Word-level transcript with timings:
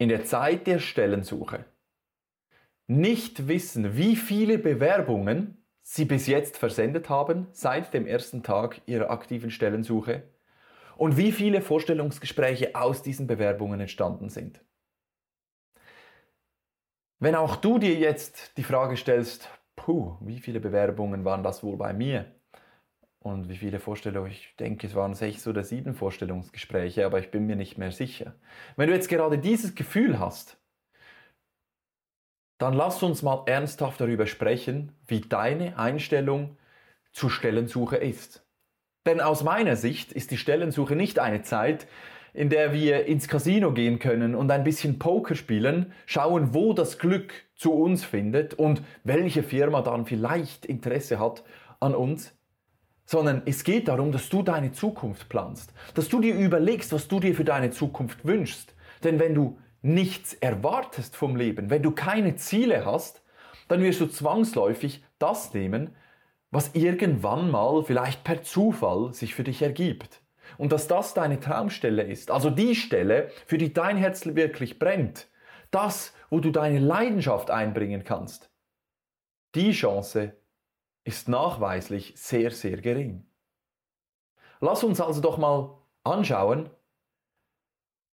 in 0.00 0.08
der 0.08 0.24
Zeit 0.24 0.66
der 0.66 0.78
Stellensuche 0.78 1.66
nicht 2.86 3.48
wissen, 3.48 3.96
wie 3.96 4.16
viele 4.16 4.58
Bewerbungen 4.58 5.62
sie 5.82 6.06
bis 6.06 6.26
jetzt 6.26 6.56
versendet 6.56 7.10
haben 7.10 7.48
seit 7.52 7.92
dem 7.92 8.06
ersten 8.06 8.42
Tag 8.42 8.80
ihrer 8.86 9.10
aktiven 9.10 9.50
Stellensuche 9.50 10.22
und 10.96 11.18
wie 11.18 11.32
viele 11.32 11.60
Vorstellungsgespräche 11.60 12.74
aus 12.74 13.02
diesen 13.02 13.26
Bewerbungen 13.26 13.78
entstanden 13.78 14.30
sind. 14.30 14.64
Wenn 17.18 17.34
auch 17.34 17.56
du 17.56 17.78
dir 17.78 17.94
jetzt 17.94 18.56
die 18.56 18.64
Frage 18.64 18.96
stellst, 18.96 19.50
puh, 19.76 20.16
wie 20.22 20.40
viele 20.40 20.60
Bewerbungen 20.60 21.26
waren 21.26 21.42
das 21.42 21.62
wohl 21.62 21.76
bei 21.76 21.92
mir? 21.92 22.39
Und 23.22 23.50
wie 23.50 23.56
viele 23.56 23.80
Vorstellungen? 23.80 24.30
Ich 24.30 24.54
denke, 24.58 24.86
es 24.86 24.94
waren 24.94 25.14
sechs 25.14 25.46
oder 25.46 25.62
sieben 25.62 25.94
Vorstellungsgespräche, 25.94 27.04
aber 27.04 27.18
ich 27.20 27.30
bin 27.30 27.46
mir 27.46 27.56
nicht 27.56 27.76
mehr 27.76 27.92
sicher. 27.92 28.34
Wenn 28.76 28.88
du 28.88 28.94
jetzt 28.94 29.10
gerade 29.10 29.38
dieses 29.38 29.74
Gefühl 29.74 30.18
hast, 30.18 30.56
dann 32.56 32.72
lass 32.74 33.02
uns 33.02 33.22
mal 33.22 33.44
ernsthaft 33.46 34.00
darüber 34.00 34.26
sprechen, 34.26 34.92
wie 35.06 35.20
deine 35.20 35.78
Einstellung 35.78 36.56
zur 37.12 37.30
Stellensuche 37.30 37.96
ist. 37.96 38.46
Denn 39.06 39.20
aus 39.20 39.42
meiner 39.42 39.76
Sicht 39.76 40.12
ist 40.12 40.30
die 40.30 40.36
Stellensuche 40.36 40.96
nicht 40.96 41.18
eine 41.18 41.42
Zeit, 41.42 41.86
in 42.32 42.48
der 42.48 42.72
wir 42.72 43.06
ins 43.06 43.28
Casino 43.28 43.72
gehen 43.72 43.98
können 43.98 44.34
und 44.34 44.50
ein 44.50 44.64
bisschen 44.64 44.98
Poker 44.98 45.34
spielen, 45.34 45.92
schauen, 46.06 46.54
wo 46.54 46.72
das 46.72 46.98
Glück 46.98 47.32
zu 47.54 47.72
uns 47.72 48.04
findet 48.04 48.54
und 48.54 48.82
welche 49.04 49.42
Firma 49.42 49.82
dann 49.82 50.06
vielleicht 50.06 50.64
Interesse 50.64 51.18
hat 51.18 51.42
an 51.80 51.94
uns 51.94 52.39
sondern 53.10 53.42
es 53.44 53.64
geht 53.64 53.88
darum, 53.88 54.12
dass 54.12 54.28
du 54.28 54.44
deine 54.44 54.70
Zukunft 54.70 55.28
planst, 55.28 55.74
dass 55.94 56.08
du 56.08 56.20
dir 56.20 56.36
überlegst, 56.36 56.92
was 56.92 57.08
du 57.08 57.18
dir 57.18 57.34
für 57.34 57.42
deine 57.42 57.72
Zukunft 57.72 58.24
wünschst. 58.24 58.72
Denn 59.02 59.18
wenn 59.18 59.34
du 59.34 59.58
nichts 59.82 60.34
erwartest 60.34 61.16
vom 61.16 61.34
Leben, 61.34 61.70
wenn 61.70 61.82
du 61.82 61.90
keine 61.90 62.36
Ziele 62.36 62.84
hast, 62.86 63.24
dann 63.66 63.82
wirst 63.82 64.00
du 64.00 64.06
zwangsläufig 64.06 65.02
das 65.18 65.52
nehmen, 65.54 65.90
was 66.52 66.70
irgendwann 66.74 67.50
mal 67.50 67.82
vielleicht 67.82 68.22
per 68.22 68.44
Zufall 68.44 69.12
sich 69.12 69.34
für 69.34 69.42
dich 69.42 69.60
ergibt. 69.60 70.22
Und 70.56 70.70
dass 70.70 70.86
das 70.86 71.12
deine 71.12 71.40
Traumstelle 71.40 72.04
ist, 72.04 72.30
also 72.30 72.48
die 72.48 72.76
Stelle, 72.76 73.32
für 73.44 73.58
die 73.58 73.72
dein 73.72 73.96
Herz 73.96 74.24
wirklich 74.24 74.78
brennt, 74.78 75.26
das, 75.72 76.14
wo 76.28 76.38
du 76.38 76.52
deine 76.52 76.78
Leidenschaft 76.78 77.50
einbringen 77.50 78.04
kannst, 78.04 78.50
die 79.56 79.72
Chance 79.72 80.39
ist 81.04 81.28
nachweislich 81.28 82.14
sehr, 82.16 82.50
sehr 82.50 82.80
gering. 82.80 83.24
Lass 84.60 84.84
uns 84.84 85.00
also 85.00 85.20
doch 85.20 85.38
mal 85.38 85.78
anschauen, 86.04 86.70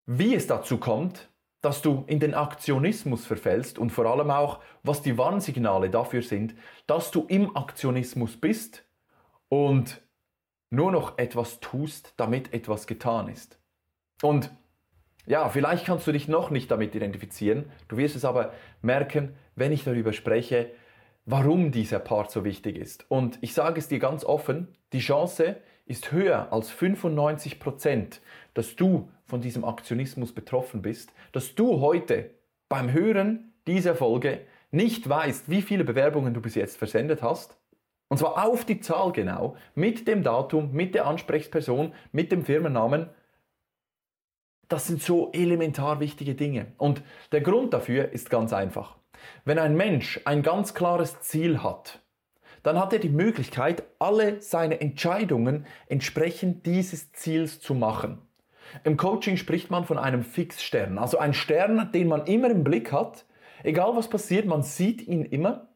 wie 0.06 0.36
es 0.36 0.48
dazu 0.48 0.78
kommt, 0.78 1.30
dass 1.62 1.82
du 1.82 2.04
in 2.08 2.20
den 2.20 2.34
Aktionismus 2.34 3.26
verfällst 3.26 3.80
und 3.80 3.90
vor 3.90 4.06
allem 4.06 4.30
auch, 4.30 4.60
was 4.84 5.02
die 5.02 5.18
Warnsignale 5.18 5.90
dafür 5.90 6.22
sind, 6.22 6.56
dass 6.88 7.12
du 7.12 7.26
im 7.30 7.56
Aktionismus 7.56 8.36
bist 8.36 8.84
und 9.48 10.02
nur 10.70 10.92
noch 10.92 11.18
etwas 11.18 11.62
tust, 11.62 12.14
damit 12.18 12.54
etwas 12.54 12.86
getan 12.86 13.30
ist. 13.30 13.58
Und 14.22 14.52
ja, 15.26 15.48
vielleicht 15.48 15.86
kannst 15.86 16.06
du 16.06 16.12
dich 16.12 16.28
noch 16.28 16.50
nicht 16.50 16.70
damit 16.70 16.96
identifizieren, 16.96 17.72
du 17.88 17.96
wirst 17.96 18.18
es 18.18 18.26
aber 18.26 18.52
merken, 18.82 19.38
wenn 19.56 19.72
ich 19.72 19.86
darüber 19.86 20.12
spreche, 20.12 20.72
warum 21.26 21.72
dieser 21.72 22.00
Part 22.00 22.32
so 22.32 22.44
wichtig 22.44 22.78
ist. 22.78 23.06
Und 23.10 23.38
ich 23.42 23.54
sage 23.54 23.80
es 23.80 23.88
dir 23.88 24.00
ganz 24.00 24.26
offen, 24.26 24.68
die 24.92 25.00
Chance 25.00 25.58
ist 25.86 26.12
höher 26.12 26.52
als 26.52 26.70
95 26.70 27.60
Prozent, 27.60 28.22
dass 28.54 28.76
du 28.76 29.10
von 29.26 29.42
diesem 29.42 29.66
Aktionismus 29.66 30.34
betroffen 30.34 30.82
bist, 30.82 31.12
dass 31.32 31.56
du 31.56 31.82
heute 31.82 32.30
beim 32.70 32.92
Hören 32.92 33.54
dieser 33.68 33.96
Folge 33.96 34.42
nicht 34.72 35.08
weißt, 35.08 35.50
wie 35.50 35.62
viele 35.62 35.84
Bewerbungen 35.84 36.34
du 36.34 36.42
bis 36.42 36.56
jetzt 36.56 36.78
versendet 36.78 37.22
hast. 37.22 37.58
Und 38.10 38.18
zwar 38.18 38.46
auf 38.46 38.66
die 38.66 38.80
Zahl 38.80 39.12
genau, 39.12 39.56
mit 39.76 40.08
dem 40.08 40.24
Datum, 40.24 40.72
mit 40.72 40.94
der 40.94 41.08
Ansprechperson, 41.08 41.94
mit 42.12 42.32
dem 42.32 42.44
Firmennamen. 42.46 43.10
Das 44.68 44.88
sind 44.88 45.02
so 45.02 45.32
elementar 45.32 46.00
wichtige 46.00 46.36
Dinge. 46.36 46.68
Und 46.78 47.02
der 47.32 47.42
Grund 47.42 47.74
dafür 47.74 48.12
ist 48.12 48.30
ganz 48.30 48.54
einfach. 48.54 48.98
Wenn 49.46 49.60
ein 49.60 49.76
Mensch 49.76 50.20
ein 50.26 50.42
ganz 50.44 50.74
klares 50.74 51.22
Ziel 51.22 51.64
hat, 51.64 52.00
dann 52.64 52.80
hat 52.80 52.94
er 52.94 53.00
die 53.00 53.10
Möglichkeit, 53.10 53.84
alle 54.00 54.42
seine 54.42 54.80
Entscheidungen 54.80 55.66
entsprechend 55.88 56.66
dieses 56.66 57.12
Ziels 57.12 57.60
zu 57.60 57.74
machen. 57.74 58.22
Im 58.84 58.98
Coaching 58.98 59.38
spricht 59.38 59.70
man 59.70 59.86
von 59.86 59.98
einem 59.98 60.24
Fixstern, 60.24 60.98
also 60.98 61.18
ein 61.18 61.34
Stern, 61.34 61.92
den 61.92 62.08
man 62.08 62.26
immer 62.26 62.50
im 62.50 62.64
Blick 62.64 62.92
hat. 62.92 63.26
Egal 63.64 63.96
was 63.96 64.10
passiert, 64.10 64.46
man 64.46 64.64
sieht 64.64 65.06
ihn 65.08 65.26
immer 65.26 65.68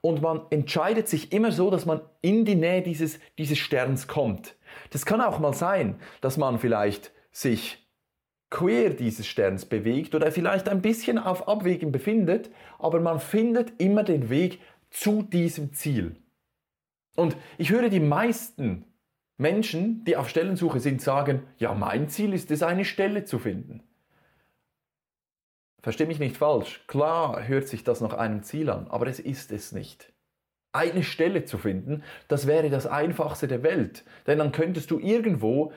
und 0.00 0.20
man 0.20 0.42
entscheidet 0.50 1.08
sich 1.08 1.32
immer 1.32 1.52
so, 1.52 1.70
dass 1.70 1.86
man 1.86 2.00
in 2.20 2.44
die 2.44 2.54
Nähe 2.54 2.82
dieses, 2.82 3.18
dieses 3.38 3.58
Sterns 3.58 4.06
kommt. 4.06 4.56
Das 4.90 5.06
kann 5.06 5.20
auch 5.20 5.38
mal 5.38 5.54
sein, 5.54 5.98
dass 6.20 6.36
man 6.36 6.58
vielleicht 6.58 7.12
sich 7.32 7.85
quer 8.50 8.90
dieses 8.90 9.26
Sterns 9.26 9.66
bewegt 9.66 10.14
oder 10.14 10.30
vielleicht 10.30 10.68
ein 10.68 10.82
bisschen 10.82 11.18
auf 11.18 11.48
Abwägen 11.48 11.92
befindet, 11.92 12.50
aber 12.78 13.00
man 13.00 13.20
findet 13.20 13.80
immer 13.80 14.04
den 14.04 14.30
Weg 14.30 14.60
zu 14.90 15.22
diesem 15.22 15.72
Ziel. 15.72 16.16
Und 17.16 17.36
ich 17.58 17.70
höre 17.70 17.88
die 17.88 18.00
meisten 18.00 18.84
Menschen, 19.38 20.04
die 20.04 20.16
auf 20.16 20.28
Stellensuche 20.28 20.80
sind, 20.80 21.02
sagen, 21.02 21.42
ja, 21.58 21.74
mein 21.74 22.08
Ziel 22.08 22.32
ist 22.32 22.50
es, 22.50 22.62
eine 22.62 22.84
Stelle 22.84 23.24
zu 23.24 23.38
finden. 23.38 23.82
Versteh 25.82 26.06
mich 26.06 26.18
nicht 26.18 26.36
falsch, 26.36 26.84
klar 26.86 27.46
hört 27.46 27.68
sich 27.68 27.84
das 27.84 28.00
nach 28.00 28.14
einem 28.14 28.42
Ziel 28.42 28.70
an, 28.70 28.88
aber 28.88 29.06
es 29.06 29.20
ist 29.20 29.52
es 29.52 29.72
nicht. 29.72 30.12
Eine 30.72 31.02
Stelle 31.02 31.44
zu 31.44 31.58
finden, 31.58 32.02
das 32.28 32.46
wäre 32.46 32.70
das 32.70 32.86
Einfachste 32.86 33.48
der 33.48 33.62
Welt, 33.62 34.04
denn 34.26 34.38
dann 34.38 34.52
könntest 34.52 34.90
du 34.90 34.98
irgendwo 34.98 35.72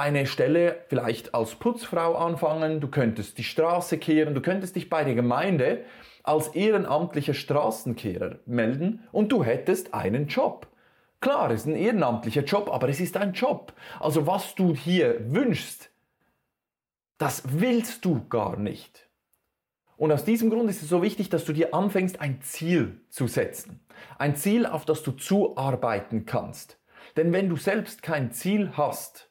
eine 0.00 0.26
Stelle 0.26 0.84
vielleicht 0.88 1.34
als 1.34 1.54
Putzfrau 1.54 2.14
anfangen, 2.14 2.80
du 2.80 2.88
könntest 2.88 3.36
die 3.36 3.44
Straße 3.44 3.98
kehren, 3.98 4.34
du 4.34 4.40
könntest 4.40 4.74
dich 4.74 4.88
bei 4.88 5.04
der 5.04 5.14
Gemeinde 5.14 5.84
als 6.22 6.48
ehrenamtlicher 6.48 7.34
Straßenkehrer 7.34 8.36
melden 8.46 9.06
und 9.12 9.30
du 9.30 9.44
hättest 9.44 9.92
einen 9.92 10.26
Job. 10.26 10.66
Klar, 11.20 11.50
es 11.50 11.60
ist 11.60 11.66
ein 11.66 11.76
ehrenamtlicher 11.76 12.44
Job, 12.44 12.70
aber 12.72 12.88
es 12.88 12.98
ist 12.98 13.18
ein 13.18 13.34
Job. 13.34 13.74
Also 14.00 14.26
was 14.26 14.54
du 14.54 14.74
hier 14.74 15.20
wünschst, 15.34 15.90
das 17.18 17.42
willst 17.46 18.06
du 18.06 18.26
gar 18.28 18.56
nicht. 18.56 19.06
Und 19.98 20.12
aus 20.12 20.24
diesem 20.24 20.48
Grund 20.48 20.70
ist 20.70 20.80
es 20.80 20.88
so 20.88 21.02
wichtig, 21.02 21.28
dass 21.28 21.44
du 21.44 21.52
dir 21.52 21.74
anfängst, 21.74 22.22
ein 22.22 22.40
Ziel 22.40 23.02
zu 23.10 23.26
setzen. 23.26 23.80
Ein 24.18 24.34
Ziel, 24.34 24.64
auf 24.64 24.86
das 24.86 25.02
du 25.02 25.12
zuarbeiten 25.12 26.24
kannst. 26.24 26.78
Denn 27.18 27.34
wenn 27.34 27.50
du 27.50 27.56
selbst 27.56 28.02
kein 28.02 28.32
Ziel 28.32 28.72
hast, 28.78 29.29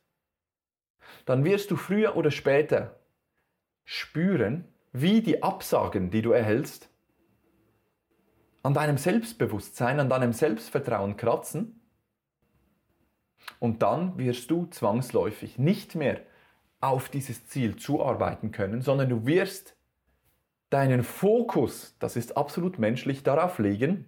dann 1.26 1.44
wirst 1.44 1.72
du 1.72 1.76
früher 1.76 2.16
oder 2.16 2.32
später 2.32 3.00
spüren, 3.86 4.66
wie 4.92 5.22
die 5.22 5.44
Absagen, 5.44 6.10
die 6.12 6.22
du 6.22 6.32
erhältst, 6.32 6.90
an 8.64 8.74
deinem 8.74 8.98
Selbstbewusstsein, 8.98 10.00
an 10.00 10.10
deinem 10.10 10.34
Selbstvertrauen 10.34 11.18
kratzen. 11.18 11.82
Und 13.60 13.82
dann 13.82 14.18
wirst 14.18 14.52
du 14.52 14.66
zwangsläufig 14.68 15.58
nicht 15.58 15.96
mehr 15.96 16.22
auf 16.82 17.10
dieses 17.10 17.48
Ziel 17.48 17.78
zuarbeiten 17.78 18.52
können, 18.52 18.82
sondern 18.82 19.10
du 19.10 19.26
wirst 19.26 19.76
deinen 20.70 21.04
Fokus, 21.04 21.96
das 22.00 22.16
ist 22.16 22.38
absolut 22.38 22.80
menschlich, 22.80 23.24
darauf 23.24 23.60
legen, 23.60 24.06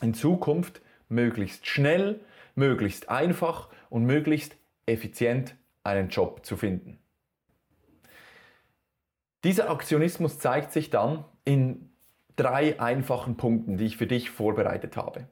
in 0.00 0.14
Zukunft 0.14 0.82
möglichst 1.08 1.66
schnell, 1.66 2.20
möglichst 2.54 3.08
einfach 3.08 3.68
und 3.88 4.04
möglichst 4.04 4.56
effizient 4.86 5.54
einen 5.90 6.08
Job 6.08 6.44
zu 6.46 6.56
finden. 6.56 6.98
Dieser 9.44 9.70
Aktionismus 9.70 10.38
zeigt 10.38 10.72
sich 10.72 10.90
dann 10.90 11.24
in 11.44 11.90
drei 12.36 12.80
einfachen 12.80 13.36
Punkten, 13.36 13.76
die 13.76 13.86
ich 13.86 13.96
für 13.96 14.06
dich 14.06 14.30
vorbereitet 14.30 14.96
habe. 14.96 15.26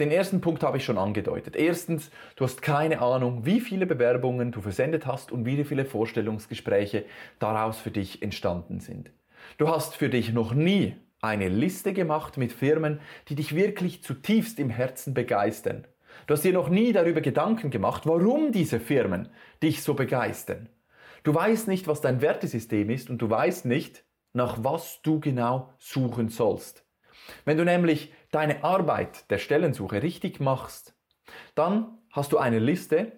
Den 0.00 0.10
ersten 0.10 0.40
Punkt 0.40 0.64
habe 0.64 0.78
ich 0.78 0.84
schon 0.84 0.98
angedeutet. 0.98 1.54
Erstens, 1.54 2.10
du 2.34 2.44
hast 2.44 2.62
keine 2.62 3.00
Ahnung, 3.00 3.46
wie 3.46 3.60
viele 3.60 3.86
Bewerbungen 3.86 4.50
du 4.50 4.60
versendet 4.60 5.06
hast 5.06 5.30
und 5.30 5.46
wie 5.46 5.62
viele 5.64 5.84
Vorstellungsgespräche 5.84 7.04
daraus 7.38 7.78
für 7.78 7.92
dich 7.92 8.20
entstanden 8.20 8.80
sind. 8.80 9.12
Du 9.56 9.68
hast 9.68 9.94
für 9.94 10.08
dich 10.08 10.32
noch 10.32 10.52
nie 10.52 10.96
eine 11.20 11.48
Liste 11.48 11.92
gemacht 11.92 12.36
mit 12.36 12.52
Firmen, 12.52 13.00
die 13.28 13.36
dich 13.36 13.54
wirklich 13.54 14.02
zutiefst 14.02 14.58
im 14.58 14.68
Herzen 14.68 15.14
begeistern. 15.14 15.86
Du 16.26 16.34
hast 16.34 16.44
dir 16.44 16.52
noch 16.52 16.68
nie 16.68 16.92
darüber 16.92 17.20
Gedanken 17.20 17.70
gemacht, 17.70 18.06
warum 18.06 18.52
diese 18.52 18.80
Firmen 18.80 19.28
dich 19.62 19.82
so 19.82 19.94
begeistern. 19.94 20.68
Du 21.22 21.34
weißt 21.34 21.68
nicht, 21.68 21.86
was 21.86 22.00
dein 22.00 22.20
Wertesystem 22.20 22.90
ist 22.90 23.10
und 23.10 23.18
du 23.18 23.30
weißt 23.30 23.64
nicht, 23.66 24.04
nach 24.32 24.58
was 24.62 25.00
du 25.02 25.20
genau 25.20 25.72
suchen 25.78 26.28
sollst. 26.28 26.84
Wenn 27.44 27.56
du 27.56 27.64
nämlich 27.64 28.12
deine 28.30 28.64
Arbeit 28.64 29.30
der 29.30 29.38
Stellensuche 29.38 30.02
richtig 30.02 30.40
machst, 30.40 30.94
dann 31.54 31.98
hast 32.10 32.32
du 32.32 32.38
eine 32.38 32.58
Liste, 32.58 33.12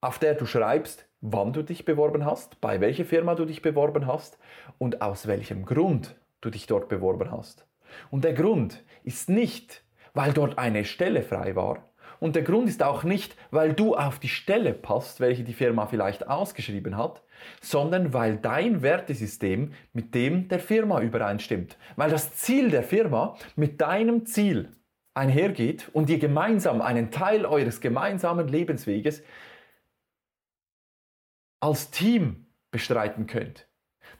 auf 0.00 0.18
der 0.18 0.34
du 0.34 0.46
schreibst, 0.46 1.06
wann 1.20 1.52
du 1.52 1.62
dich 1.62 1.84
beworben 1.84 2.24
hast, 2.24 2.60
bei 2.60 2.80
welcher 2.80 3.04
Firma 3.04 3.34
du 3.34 3.44
dich 3.44 3.62
beworben 3.62 4.06
hast 4.06 4.38
und 4.78 5.02
aus 5.02 5.26
welchem 5.26 5.64
Grund 5.64 6.16
du 6.40 6.50
dich 6.50 6.66
dort 6.66 6.88
beworben 6.88 7.30
hast. 7.30 7.66
Und 8.10 8.24
der 8.24 8.32
Grund 8.32 8.84
ist 9.02 9.28
nicht, 9.28 9.84
weil 10.14 10.32
dort 10.32 10.58
eine 10.58 10.84
Stelle 10.84 11.22
frei 11.22 11.56
war. 11.56 11.89
Und 12.20 12.36
der 12.36 12.42
Grund 12.42 12.68
ist 12.68 12.82
auch 12.82 13.02
nicht, 13.02 13.34
weil 13.50 13.72
du 13.72 13.96
auf 13.96 14.18
die 14.18 14.28
Stelle 14.28 14.74
passt, 14.74 15.20
welche 15.20 15.42
die 15.42 15.54
Firma 15.54 15.86
vielleicht 15.86 16.28
ausgeschrieben 16.28 16.96
hat, 16.96 17.22
sondern 17.62 18.12
weil 18.12 18.36
dein 18.36 18.82
Wertesystem 18.82 19.72
mit 19.94 20.14
dem 20.14 20.48
der 20.48 20.60
Firma 20.60 21.00
übereinstimmt. 21.00 21.78
Weil 21.96 22.10
das 22.10 22.34
Ziel 22.34 22.70
der 22.70 22.82
Firma 22.82 23.36
mit 23.56 23.80
deinem 23.80 24.26
Ziel 24.26 24.68
einhergeht 25.14 25.88
und 25.92 26.10
ihr 26.10 26.18
gemeinsam 26.18 26.82
einen 26.82 27.10
Teil 27.10 27.46
eures 27.46 27.80
gemeinsamen 27.80 28.48
Lebensweges 28.48 29.22
als 31.60 31.90
Team 31.90 32.46
bestreiten 32.70 33.26
könnt. 33.26 33.66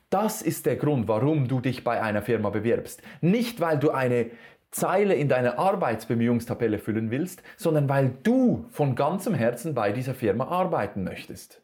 Das 0.08 0.42
ist 0.42 0.66
der 0.66 0.76
Grund, 0.76 1.06
warum 1.06 1.48
du 1.48 1.60
dich 1.60 1.84
bei 1.84 2.02
einer 2.02 2.22
Firma 2.22 2.50
bewirbst. 2.50 3.02
Nicht, 3.20 3.60
weil 3.60 3.78
du 3.78 3.90
eine 3.90 4.30
Zeile 4.70 5.14
in 5.14 5.28
deiner 5.28 5.58
Arbeitsbemühungstabelle 5.58 6.78
füllen 6.78 7.10
willst, 7.10 7.42
sondern 7.56 7.88
weil 7.88 8.10
du 8.22 8.66
von 8.70 8.94
ganzem 8.94 9.34
Herzen 9.34 9.74
bei 9.74 9.92
dieser 9.92 10.14
Firma 10.14 10.46
arbeiten 10.46 11.02
möchtest. 11.02 11.62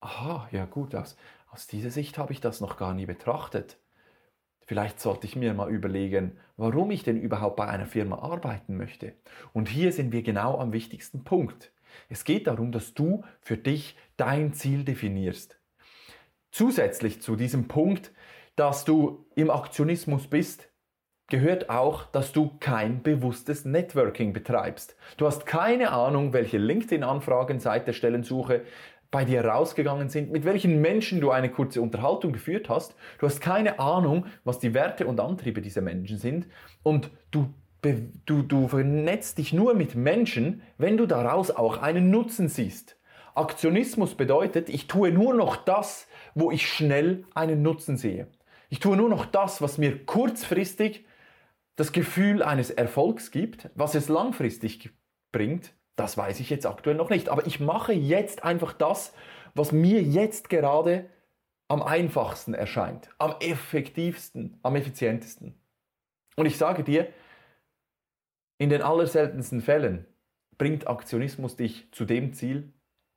Aha, 0.00 0.48
ja 0.50 0.64
gut, 0.64 0.94
aus, 0.94 1.16
aus 1.50 1.66
dieser 1.66 1.90
Sicht 1.90 2.18
habe 2.18 2.32
ich 2.32 2.40
das 2.40 2.60
noch 2.60 2.76
gar 2.76 2.94
nie 2.94 3.06
betrachtet. 3.06 3.78
Vielleicht 4.66 4.98
sollte 4.98 5.26
ich 5.26 5.36
mir 5.36 5.52
mal 5.52 5.70
überlegen, 5.70 6.38
warum 6.56 6.90
ich 6.90 7.02
denn 7.02 7.20
überhaupt 7.20 7.56
bei 7.56 7.66
einer 7.66 7.86
Firma 7.86 8.18
arbeiten 8.20 8.76
möchte. 8.76 9.14
Und 9.52 9.68
hier 9.68 9.92
sind 9.92 10.12
wir 10.12 10.22
genau 10.22 10.58
am 10.58 10.72
wichtigsten 10.72 11.22
Punkt. 11.22 11.72
Es 12.08 12.24
geht 12.24 12.46
darum, 12.46 12.72
dass 12.72 12.94
du 12.94 13.24
für 13.40 13.58
dich 13.58 13.96
dein 14.16 14.54
Ziel 14.54 14.84
definierst. 14.84 15.58
Zusätzlich 16.50 17.20
zu 17.20 17.36
diesem 17.36 17.68
Punkt, 17.68 18.12
dass 18.56 18.84
du 18.84 19.26
im 19.34 19.50
Aktionismus 19.50 20.28
bist, 20.28 20.68
gehört 21.28 21.70
auch, 21.70 22.04
dass 22.06 22.32
du 22.32 22.56
kein 22.60 23.02
bewusstes 23.02 23.64
Networking 23.64 24.32
betreibst. 24.32 24.96
Du 25.16 25.26
hast 25.26 25.46
keine 25.46 25.92
Ahnung, 25.92 26.32
welche 26.32 26.58
LinkedIn-Anfragen 26.58 27.60
seit 27.60 27.86
der 27.86 27.92
Stellensuche 27.92 28.62
bei 29.10 29.24
dir 29.24 29.44
rausgegangen 29.44 30.08
sind, 30.08 30.32
mit 30.32 30.44
welchen 30.44 30.80
Menschen 30.80 31.20
du 31.20 31.30
eine 31.30 31.48
kurze 31.48 31.80
Unterhaltung 31.80 32.32
geführt 32.32 32.68
hast. 32.68 32.96
Du 33.18 33.26
hast 33.26 33.40
keine 33.40 33.78
Ahnung, 33.78 34.26
was 34.42 34.58
die 34.58 34.74
Werte 34.74 35.06
und 35.06 35.20
Antriebe 35.20 35.62
dieser 35.62 35.82
Menschen 35.82 36.18
sind 36.18 36.46
und 36.82 37.10
du 37.30 37.54
du, 38.26 38.42
du 38.42 38.68
vernetzt 38.68 39.38
dich 39.38 39.52
nur 39.52 39.74
mit 39.74 39.94
Menschen, 39.94 40.62
wenn 40.78 40.96
du 40.96 41.06
daraus 41.06 41.50
auch 41.50 41.82
einen 41.82 42.10
Nutzen 42.10 42.48
siehst. 42.48 42.96
Aktionismus 43.34 44.14
bedeutet, 44.14 44.68
ich 44.68 44.86
tue 44.86 45.10
nur 45.10 45.34
noch 45.34 45.56
das, 45.56 46.06
wo 46.34 46.50
ich 46.50 46.66
schnell 46.66 47.24
einen 47.34 47.62
Nutzen 47.62 47.96
sehe. 47.96 48.28
Ich 48.70 48.80
tue 48.80 48.96
nur 48.96 49.08
noch 49.08 49.26
das, 49.26 49.60
was 49.60 49.76
mir 49.76 50.04
kurzfristig 50.06 51.04
das 51.76 51.92
Gefühl 51.92 52.42
eines 52.42 52.70
Erfolgs 52.70 53.30
gibt, 53.30 53.70
was 53.74 53.94
es 53.94 54.08
langfristig 54.08 54.90
bringt, 55.32 55.74
das 55.96 56.16
weiß 56.16 56.40
ich 56.40 56.50
jetzt 56.50 56.66
aktuell 56.66 56.96
noch 56.96 57.10
nicht. 57.10 57.28
Aber 57.28 57.46
ich 57.46 57.60
mache 57.60 57.92
jetzt 57.92 58.44
einfach 58.44 58.72
das, 58.72 59.12
was 59.54 59.72
mir 59.72 60.02
jetzt 60.02 60.48
gerade 60.48 61.08
am 61.68 61.82
einfachsten 61.82 62.54
erscheint, 62.54 63.08
am 63.18 63.34
effektivsten, 63.40 64.58
am 64.62 64.76
effizientesten. 64.76 65.54
Und 66.36 66.46
ich 66.46 66.58
sage 66.58 66.84
dir, 66.84 67.08
in 68.58 68.70
den 68.70 68.82
allerseltensten 68.82 69.60
Fällen 69.60 70.06
bringt 70.58 70.86
Aktionismus 70.86 71.56
dich 71.56 71.90
zu 71.92 72.04
dem 72.04 72.32
Ziel, 72.32 72.72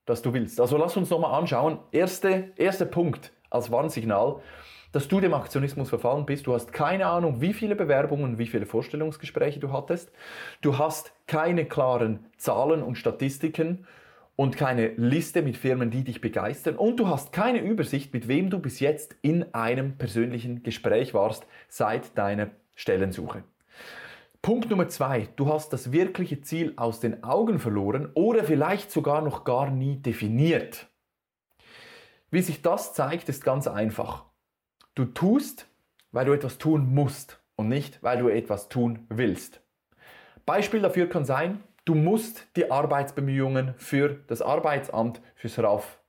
das 0.06 0.21
du 0.21 0.33
willst. 0.33 0.60
Also 0.60 0.77
lass 0.77 0.98
uns 0.98 1.10
nochmal 1.10 1.38
anschauen. 1.38 1.80
Erste, 1.92 2.51
erster 2.56 2.86
Punkt 2.86 3.33
als 3.50 3.71
Warnsignal, 3.71 4.42
dass 4.92 5.07
du 5.07 5.19
dem 5.19 5.34
Aktionismus 5.34 5.89
verfallen 5.89 6.25
bist. 6.25 6.48
Du 6.48 6.54
hast 6.54 6.74
keine 6.74 7.07
Ahnung, 7.07 7.42
wie 7.42 7.54
viele 7.54 7.75
Bewerbungen, 7.75 8.38
wie 8.38 8.48
viele 8.48 8.66
Vorstellungsgespräche 8.66 9.60
du 9.60 9.72
hattest. 9.72 10.12
Du 10.62 10.78
hast 10.78 11.13
keine 11.28 11.66
klaren 11.66 12.25
Zahlen 12.38 12.81
und 12.81 12.95
Statistiken 12.95 13.86
und 14.36 14.56
keine 14.56 14.89
Liste 14.89 15.42
mit 15.42 15.57
Firmen, 15.57 15.89
die 15.89 16.04
dich 16.04 16.22
begeistern. 16.22 16.75
Und 16.75 16.98
du 16.98 17.07
hast 17.07 17.34
keine 17.34 17.60
Übersicht, 17.60 18.13
mit 18.13 18.28
wem 18.28 18.50
du 18.50 18.60
bis 18.60 18.80
jetzt 18.80 19.16
in 19.22 19.54
einem 19.54 19.98
persönlichen 19.98 20.63
Gespräch 20.63 21.13
warst 21.13 21.45
seit 21.68 22.18
deiner 22.18 22.51
Stellensuche. 22.75 23.44
Punkt 24.44 24.69
Nummer 24.69 24.88
zwei, 24.88 25.28
du 25.36 25.51
hast 25.51 25.74
das 25.74 25.92
wirkliche 25.92 26.42
Ziel 26.42 26.74
aus 26.78 27.00
den 27.00 27.24
Augen 27.24 27.60
verloren 27.60 28.12
oder 28.13 28.44
vielleicht 28.44 28.92
sogar 28.92 29.22
noch 29.22 29.44
gar 29.44 29.72
nie 29.72 29.98
definiert. 29.98 30.88
Wie 32.30 32.42
sich 32.42 32.62
das 32.62 32.94
zeigt, 32.94 33.30
ist 33.30 33.44
ganz 33.44 33.68
einfach. 33.68 34.26
Du 34.98 35.06
tust, 35.06 35.68
weil 36.12 36.26
du 36.26 36.34
etwas 36.34 36.58
tun 36.58 36.92
musst 36.92 37.40
und 37.56 37.70
nicht, 37.70 38.02
weil 38.02 38.18
du 38.18 38.30
etwas 38.30 38.68
tun 38.68 39.06
willst. 39.10 39.62
Beispiel 40.48 40.82
dafür 40.82 41.08
kann 41.08 41.24
sein, 41.24 41.64
du 41.86 41.94
musst 41.94 42.48
die 42.56 42.72
Arbeitsbemühungen 42.72 43.76
für 43.78 44.24
das 44.26 44.42
Arbeitsamt, 44.42 45.22
fürs 45.36 45.60
RAF 45.60 46.00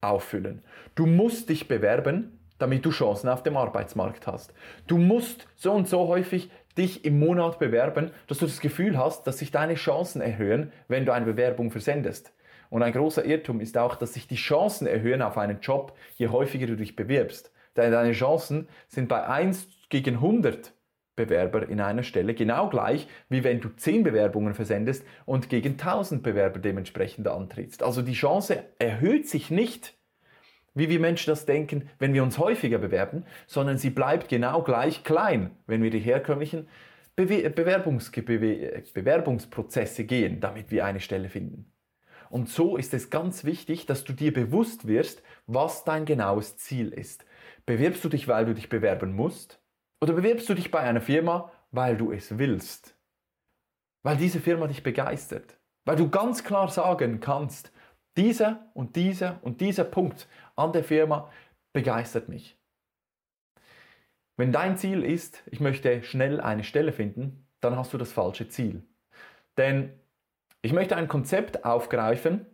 auffüllen. 0.00 0.64
Du 0.96 1.06
musst 1.06 1.48
dich 1.48 1.68
bewerben, 1.68 2.40
damit 2.58 2.84
du 2.84 2.90
Chancen 2.90 3.28
auf 3.28 3.44
dem 3.44 3.56
Arbeitsmarkt 3.56 4.26
hast. 4.26 4.52
Du 4.88 4.98
musst 4.98 5.46
so 5.54 5.70
und 5.70 5.86
so 5.86 6.08
häufig 6.08 6.50
dich 6.76 7.04
im 7.04 7.20
Monat 7.20 7.60
bewerben, 7.60 8.10
dass 8.26 8.38
du 8.38 8.46
das 8.46 8.58
Gefühl 8.58 8.98
hast, 8.98 9.28
dass 9.28 9.38
sich 9.38 9.52
deine 9.52 9.76
Chancen 9.76 10.20
erhöhen, 10.20 10.72
wenn 10.88 11.06
du 11.06 11.12
eine 11.12 11.26
Bewerbung 11.26 11.70
versendest. 11.70 12.32
Und 12.68 12.82
ein 12.82 12.92
großer 12.92 13.24
Irrtum 13.24 13.60
ist 13.60 13.78
auch, 13.78 13.94
dass 13.94 14.14
sich 14.14 14.26
die 14.26 14.34
Chancen 14.34 14.88
erhöhen 14.88 15.22
auf 15.22 15.38
einen 15.38 15.60
Job, 15.60 15.96
je 16.16 16.26
häufiger 16.26 16.66
du 16.66 16.74
dich 16.74 16.96
bewirbst. 16.96 17.53
Deine 17.74 18.12
Chancen 18.12 18.68
sind 18.88 19.08
bei 19.08 19.26
1 19.26 19.68
gegen 19.88 20.16
100 20.16 20.72
Bewerber 21.16 21.68
in 21.68 21.80
einer 21.80 22.02
Stelle 22.02 22.34
genau 22.34 22.68
gleich, 22.68 23.06
wie 23.28 23.44
wenn 23.44 23.60
du 23.60 23.68
10 23.68 24.02
Bewerbungen 24.02 24.54
versendest 24.54 25.04
und 25.26 25.48
gegen 25.48 25.72
1000 25.72 26.22
Bewerber 26.22 26.58
dementsprechend 26.58 27.28
antrittst. 27.28 27.82
Also 27.82 28.02
die 28.02 28.14
Chance 28.14 28.64
erhöht 28.78 29.28
sich 29.28 29.50
nicht, 29.50 29.96
wie 30.74 30.88
wir 30.88 30.98
Menschen 30.98 31.30
das 31.30 31.46
denken, 31.46 31.88
wenn 31.98 32.14
wir 32.14 32.24
uns 32.24 32.38
häufiger 32.38 32.78
bewerben, 32.78 33.24
sondern 33.46 33.78
sie 33.78 33.90
bleibt 33.90 34.28
genau 34.28 34.62
gleich 34.62 35.04
klein, 35.04 35.50
wenn 35.66 35.82
wir 35.82 35.90
die 35.90 36.00
herkömmlichen 36.00 36.68
Bewe 37.14 37.48
Bewerbungs 37.48 38.10
Bewe 38.10 38.82
Bewerbungsprozesse 38.92 40.04
gehen, 40.04 40.40
damit 40.40 40.72
wir 40.72 40.84
eine 40.84 40.98
Stelle 40.98 41.28
finden. 41.28 41.70
Und 42.28 42.48
so 42.48 42.76
ist 42.76 42.92
es 42.92 43.10
ganz 43.10 43.44
wichtig, 43.44 43.86
dass 43.86 44.02
du 44.02 44.12
dir 44.12 44.32
bewusst 44.32 44.88
wirst, 44.88 45.22
was 45.46 45.84
dein 45.84 46.04
genaues 46.04 46.56
Ziel 46.56 46.88
ist. 46.88 47.24
Bewirbst 47.66 48.04
du 48.04 48.08
dich, 48.08 48.28
weil 48.28 48.44
du 48.44 48.54
dich 48.54 48.68
bewerben 48.68 49.14
musst? 49.14 49.60
Oder 50.02 50.12
bewirbst 50.12 50.48
du 50.48 50.54
dich 50.54 50.70
bei 50.70 50.80
einer 50.80 51.00
Firma, 51.00 51.50
weil 51.70 51.96
du 51.96 52.12
es 52.12 52.38
willst? 52.38 52.96
Weil 54.02 54.16
diese 54.16 54.40
Firma 54.40 54.66
dich 54.66 54.82
begeistert? 54.82 55.58
Weil 55.86 55.96
du 55.96 56.10
ganz 56.10 56.44
klar 56.44 56.68
sagen 56.68 57.20
kannst, 57.20 57.72
dieser 58.16 58.70
und 58.74 58.96
dieser 58.96 59.42
und 59.42 59.60
dieser 59.60 59.84
Punkt 59.84 60.28
an 60.56 60.72
der 60.72 60.84
Firma 60.84 61.30
begeistert 61.72 62.28
mich. 62.28 62.58
Wenn 64.36 64.52
dein 64.52 64.76
Ziel 64.76 65.04
ist, 65.04 65.42
ich 65.50 65.60
möchte 65.60 66.02
schnell 66.02 66.40
eine 66.40 66.64
Stelle 66.64 66.92
finden, 66.92 67.46
dann 67.60 67.76
hast 67.76 67.92
du 67.92 67.98
das 67.98 68.12
falsche 68.12 68.48
Ziel. 68.48 68.82
Denn 69.56 69.98
ich 70.60 70.72
möchte 70.72 70.96
ein 70.96 71.08
Konzept 71.08 71.64
aufgreifen 71.64 72.46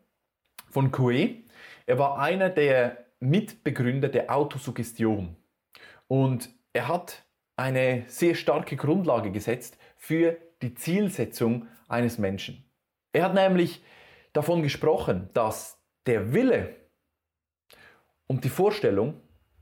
von 0.69 0.93
Coué. 0.93 1.45
Er 1.87 1.99
war 1.99 2.19
einer 2.19 2.50
der 2.50 3.07
Mitbegründer 3.21 4.09
der 4.09 4.35
Autosuggestion. 4.35 5.37
Und 6.09 6.50
er 6.73 6.89
hat 6.89 7.25
eine 7.57 8.05
sehr 8.07 8.35
starke 8.35 8.77
Grundlage 8.77 9.31
gesetzt 9.31 9.77
für 9.97 10.39
die 10.62 10.75
Zielsetzung 10.75 11.69
eines 11.89 12.19
Menschen. 12.19 12.65
Er 13.12 13.25
hat 13.25 13.35
nämlich 13.35 13.83
davon 14.33 14.62
gesprochen, 14.62 15.29
dass 15.35 15.79
der 16.07 16.33
Wille 16.33 16.75
und 18.27 18.45
die 18.45 18.49
Vorstellung 18.49 19.21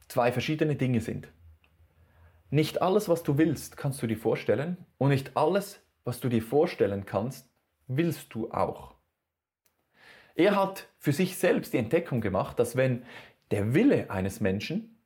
zwei 0.09 0.33
verschiedene 0.33 0.77
Dinge 0.77 1.01
sind. 1.01 1.29
Nicht 2.51 2.81
alles, 2.81 3.09
was 3.09 3.23
du 3.23 3.37
willst, 3.37 3.77
kannst 3.77 4.01
du 4.03 4.07
dir 4.07 4.17
vorstellen 4.17 4.79
und 4.97 5.11
nicht 5.11 5.37
alles, 5.37 5.81
was 6.05 6.21
du 6.21 6.29
dir 6.29 6.43
vorstellen 6.43 7.05
kannst, 7.05 7.51
willst 7.87 8.33
du 8.33 8.51
auch. 8.51 8.95
Er 10.35 10.55
hat 10.55 10.89
für 10.99 11.13
sich 11.13 11.37
selbst 11.37 11.73
die 11.73 11.79
Entdeckung 11.79 12.21
gemacht, 12.21 12.59
dass 12.59 12.77
wenn 12.77 13.05
der 13.51 13.75
Wille 13.75 14.11
eines 14.11 14.41
Menschen 14.41 15.03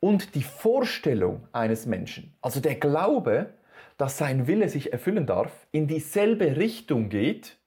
und 0.00 0.34
die 0.34 0.42
Vorstellung 0.42 1.48
eines 1.52 1.86
Menschen, 1.86 2.34
also 2.40 2.60
der 2.60 2.76
Glaube, 2.76 3.54
dass 3.96 4.18
sein 4.18 4.46
Wille 4.46 4.68
sich 4.68 4.92
erfüllen 4.92 5.26
darf, 5.26 5.66
in 5.72 5.86
dieselbe 5.86 6.56
Richtung 6.56 7.08
geht, 7.08 7.58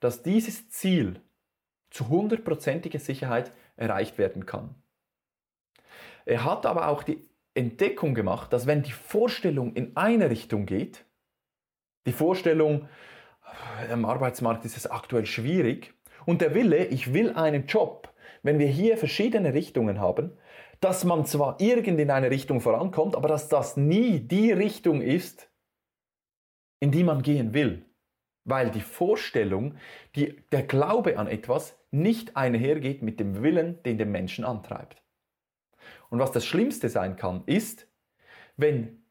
dass 0.00 0.22
dieses 0.22 0.70
Ziel 0.70 1.20
zu 1.90 2.08
hundertprozentiger 2.08 2.98
Sicherheit 2.98 3.52
erreicht 3.76 4.18
werden 4.18 4.46
kann. 4.46 4.74
Er 6.24 6.44
hat 6.44 6.66
aber 6.66 6.88
auch 6.88 7.02
die 7.02 7.28
Entdeckung 7.54 8.14
gemacht, 8.14 8.52
dass 8.52 8.66
wenn 8.66 8.82
die 8.82 8.92
Vorstellung 8.92 9.74
in 9.74 9.96
eine 9.96 10.30
Richtung 10.30 10.66
geht, 10.66 11.04
die 12.06 12.12
Vorstellung, 12.12 12.88
am 13.90 14.04
Arbeitsmarkt 14.04 14.64
ist 14.64 14.76
es 14.76 14.86
aktuell 14.86 15.26
schwierig, 15.26 15.94
und 16.24 16.40
der 16.40 16.54
Wille, 16.54 16.86
ich 16.86 17.14
will 17.14 17.32
einen 17.32 17.66
Job, 17.66 18.12
wenn 18.42 18.58
wir 18.58 18.68
hier 18.68 18.96
verschiedene 18.96 19.54
Richtungen 19.54 20.00
haben, 20.00 20.36
dass 20.80 21.04
man 21.04 21.24
zwar 21.24 21.60
irgend 21.60 21.98
in 21.98 22.10
eine 22.10 22.30
Richtung 22.30 22.60
vorankommt, 22.60 23.16
aber 23.16 23.28
dass 23.28 23.48
das 23.48 23.76
nie 23.76 24.20
die 24.20 24.52
Richtung 24.52 25.00
ist, 25.00 25.50
in 26.80 26.90
die 26.90 27.04
man 27.04 27.22
gehen 27.22 27.54
will. 27.54 27.84
Weil 28.44 28.70
die 28.70 28.80
Vorstellung, 28.80 29.74
die, 30.14 30.36
der 30.52 30.62
Glaube 30.62 31.18
an 31.18 31.26
etwas 31.26 31.78
nicht 31.90 32.36
einhergeht 32.36 33.02
mit 33.02 33.18
dem 33.18 33.42
Willen, 33.42 33.82
den 33.82 33.98
den 33.98 34.12
Menschen 34.12 34.44
antreibt. 34.44 35.02
Und 36.10 36.18
was 36.18 36.32
das 36.32 36.46
Schlimmste 36.46 36.88
sein 36.88 37.16
kann, 37.16 37.42
ist, 37.46 37.88
wenn 38.56 39.02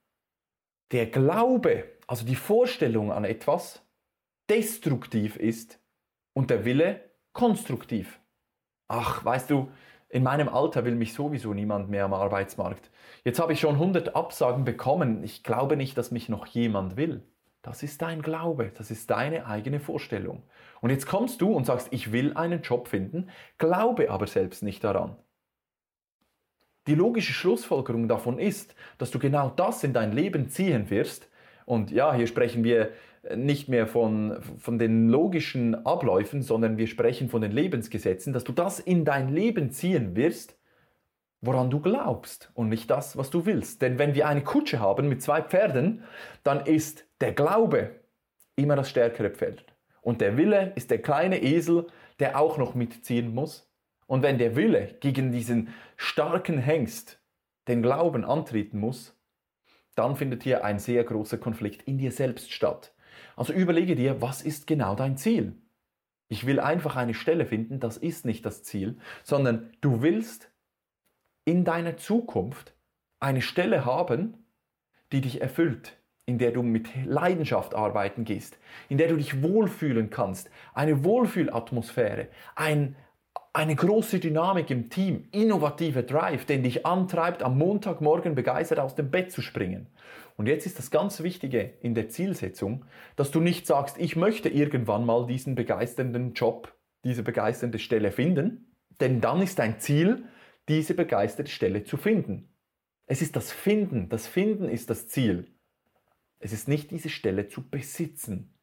der 0.91 1.07
Glaube, 1.07 1.85
also 2.07 2.25
die 2.25 2.35
Vorstellung 2.35 3.11
an 3.11 3.25
etwas, 3.25 3.85
destruktiv 4.49 5.35
ist 5.37 5.79
und 6.33 6.49
der 6.49 6.65
Wille 6.65 7.09
konstruktiv. 7.33 8.19
Ach, 8.87 9.23
weißt 9.25 9.49
du, 9.49 9.69
in 10.09 10.23
meinem 10.23 10.49
Alter 10.49 10.85
will 10.85 10.95
mich 10.95 11.13
sowieso 11.13 11.53
niemand 11.53 11.89
mehr 11.89 12.05
am 12.05 12.13
Arbeitsmarkt. 12.13 12.91
Jetzt 13.23 13.39
habe 13.39 13.53
ich 13.53 13.59
schon 13.59 13.75
100 13.75 14.15
Absagen 14.15 14.63
bekommen. 14.63 15.23
Ich 15.23 15.43
glaube 15.43 15.75
nicht, 15.75 15.97
dass 15.97 16.11
mich 16.11 16.29
noch 16.29 16.45
jemand 16.45 16.95
will. 16.95 17.23
Das 17.61 17.81
ist 17.81 18.03
dein 18.03 18.21
Glaube, 18.21 18.71
das 18.77 18.91
ist 18.91 19.09
deine 19.09 19.47
eigene 19.47 19.79
Vorstellung. 19.79 20.43
Und 20.81 20.91
jetzt 20.91 21.07
kommst 21.07 21.41
du 21.41 21.51
und 21.51 21.65
sagst, 21.65 21.87
ich 21.91 22.11
will 22.11 22.37
einen 22.37 22.61
Job 22.61 22.87
finden, 22.87 23.29
glaube 23.57 24.11
aber 24.11 24.27
selbst 24.27 24.61
nicht 24.61 24.83
daran. 24.83 25.15
Die 26.85 26.93
logische 26.93 27.33
Schlussfolgerung 27.33 28.07
davon 28.07 28.37
ist, 28.37 28.75
dass 28.99 29.09
du 29.09 29.17
genau 29.17 29.49
das 29.49 29.83
in 29.83 29.93
dein 29.93 30.11
Leben 30.11 30.49
ziehen 30.49 30.91
wirst. 30.91 31.27
Und 31.65 31.91
ja, 31.91 32.13
hier 32.13 32.27
sprechen 32.27 32.63
wir 32.63 32.91
nicht 33.35 33.69
mehr 33.69 33.87
von, 33.87 34.37
von 34.59 34.77
den 34.77 35.09
logischen 35.09 35.85
Abläufen, 35.85 36.41
sondern 36.43 36.77
wir 36.77 36.87
sprechen 36.87 37.27
von 37.27 37.41
den 37.41 37.51
Lebensgesetzen, 37.51 38.33
dass 38.33 38.43
du 38.43 38.51
das 38.51 38.79
in 38.79 39.03
dein 39.03 39.33
Leben 39.33 39.71
ziehen 39.71 40.15
wirst, 40.15 40.57
woran 41.41 41.69
du 41.69 41.79
glaubst 41.79 42.51
und 42.53 42.69
nicht 42.69 42.89
das, 42.89 43.17
was 43.17 43.29
du 43.29 43.45
willst. 43.45 43.81
Denn 43.81 43.99
wenn 43.99 44.15
wir 44.15 44.27
eine 44.27 44.43
Kutsche 44.43 44.79
haben 44.79 45.09
mit 45.09 45.21
zwei 45.21 45.41
Pferden, 45.41 46.03
dann 46.43 46.65
ist 46.65 47.05
der 47.19 47.33
Glaube 47.33 47.91
immer 48.55 48.75
das 48.75 48.89
stärkere 48.89 49.31
Pferd. 49.31 49.65
Und 50.01 50.21
der 50.21 50.37
Wille 50.37 50.71
ist 50.75 50.91
der 50.91 51.01
kleine 51.01 51.41
Esel, 51.41 51.87
der 52.19 52.39
auch 52.39 52.57
noch 52.57 52.75
mitziehen 52.75 53.33
muss. 53.33 53.69
Und 54.07 54.21
wenn 54.21 54.37
der 54.37 54.55
Wille 54.55 54.95
gegen 54.99 55.31
diesen 55.31 55.69
starken 55.97 56.59
Hengst 56.59 57.19
den 57.67 57.81
Glauben 57.81 58.23
antreten 58.23 58.79
muss, 58.79 59.14
dann 59.95 60.15
findet 60.15 60.43
hier 60.43 60.63
ein 60.63 60.79
sehr 60.79 61.03
großer 61.03 61.37
Konflikt 61.37 61.83
in 61.83 61.97
dir 61.97 62.11
selbst 62.11 62.51
statt. 62.51 62.93
Also 63.35 63.53
überlege 63.53 63.95
dir, 63.95 64.21
was 64.21 64.41
ist 64.41 64.67
genau 64.67 64.95
dein 64.95 65.17
Ziel? 65.17 65.53
Ich 66.27 66.45
will 66.45 66.59
einfach 66.59 66.95
eine 66.95 67.13
Stelle 67.13 67.45
finden, 67.45 67.79
das 67.79 67.97
ist 67.97 68.25
nicht 68.25 68.45
das 68.45 68.63
Ziel, 68.63 68.97
sondern 69.23 69.71
du 69.81 70.01
willst 70.01 70.51
in 71.45 71.63
deiner 71.63 71.97
Zukunft 71.97 72.73
eine 73.19 73.41
Stelle 73.41 73.85
haben, 73.85 74.45
die 75.11 75.21
dich 75.21 75.41
erfüllt, 75.41 75.97
in 76.25 76.39
der 76.39 76.51
du 76.51 76.63
mit 76.63 76.89
Leidenschaft 77.05 77.75
arbeiten 77.75 78.23
gehst, 78.25 78.57
in 78.89 78.97
der 78.97 79.07
du 79.07 79.17
dich 79.17 79.43
wohlfühlen 79.43 80.09
kannst, 80.09 80.49
eine 80.73 81.03
Wohlfühlatmosphäre, 81.03 82.27
ein, 82.55 82.95
eine 83.55 83.75
große 83.75 84.19
Dynamik 84.19 84.69
im 84.69 84.89
Team, 84.89 85.29
innovativer 85.31 86.03
Drive, 86.03 86.43
den 86.43 86.61
dich 86.61 86.85
antreibt, 86.85 87.41
am 87.41 87.57
Montagmorgen 87.57 88.35
begeistert 88.35 88.79
aus 88.79 88.95
dem 88.95 89.09
Bett 89.09 89.31
zu 89.31 89.41
springen. 89.41 89.87
Und 90.35 90.47
jetzt 90.47 90.65
ist 90.65 90.77
das 90.77 90.91
ganz 90.91 91.23
Wichtige 91.23 91.71
in 91.81 91.95
der 91.95 92.09
Zielsetzung, 92.09 92.83
dass 93.15 93.31
du 93.31 93.39
nicht 93.39 93.65
sagst, 93.65 93.97
ich 93.97 94.17
möchte 94.17 94.49
irgendwann 94.49 95.05
mal 95.05 95.25
diesen 95.25 95.55
begeisternden 95.55 96.33
Job, 96.33 96.75
diese 97.05 97.23
begeisternde 97.23 97.79
Stelle 97.79 98.11
finden, 98.11 98.75
denn 98.99 99.21
dann 99.21 99.41
ist 99.41 99.57
dein 99.57 99.79
Ziel, 99.79 100.25
diese 100.67 100.93
begeisterte 100.93 101.49
Stelle 101.49 101.85
zu 101.85 101.95
finden. 101.95 102.49
Es 103.05 103.21
ist 103.21 103.37
das 103.37 103.53
Finden, 103.53 104.09
das 104.09 104.27
Finden 104.27 104.67
ist 104.67 104.89
das 104.89 105.07
Ziel. 105.07 105.47
Es 106.39 106.51
ist 106.51 106.67
nicht 106.67 106.91
diese 106.91 107.09
Stelle 107.09 107.47
zu 107.47 107.69
besitzen. 107.69 108.53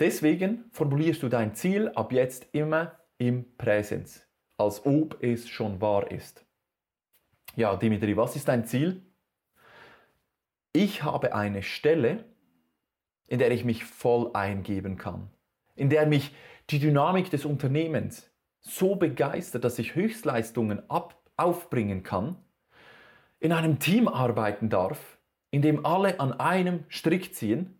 Deswegen 0.00 0.64
formulierst 0.70 1.22
du 1.22 1.28
dein 1.28 1.54
Ziel 1.54 1.90
ab 1.90 2.12
jetzt 2.12 2.46
immer 2.52 2.98
im 3.28 3.56
Präsens, 3.56 4.26
als 4.58 4.84
ob 4.84 5.22
es 5.22 5.48
schon 5.48 5.80
wahr 5.80 6.10
ist. 6.10 6.44
Ja, 7.56 7.76
Dimitri, 7.76 8.16
was 8.16 8.36
ist 8.36 8.48
dein 8.48 8.64
Ziel? 8.64 9.02
ich 10.74 11.04
habe 11.04 11.34
eine 11.34 11.62
Stelle, 11.62 12.24
in 13.28 13.38
der 13.38 13.50
ich 13.52 13.64
mich 13.64 13.84
voll 13.84 14.30
eingeben 14.34 14.98
kann, 14.98 15.30
in 15.76 15.88
der 15.88 16.06
mich 16.06 16.34
die 16.68 16.80
Dynamik 16.80 17.30
des 17.30 17.46
Unternehmens 17.46 18.30
so 18.60 18.96
begeistert, 18.96 19.64
dass 19.64 19.78
ich 19.78 19.94
Höchstleistungen 19.94 20.90
ab, 20.90 21.22
aufbringen 21.36 22.02
kann, 22.02 22.36
in 23.38 23.52
einem 23.52 23.78
Team 23.78 24.08
arbeiten 24.08 24.68
darf, 24.68 25.18
in 25.50 25.62
dem 25.62 25.86
alle 25.86 26.18
an 26.18 26.32
einem 26.32 26.84
Strick 26.88 27.34
ziehen, 27.34 27.78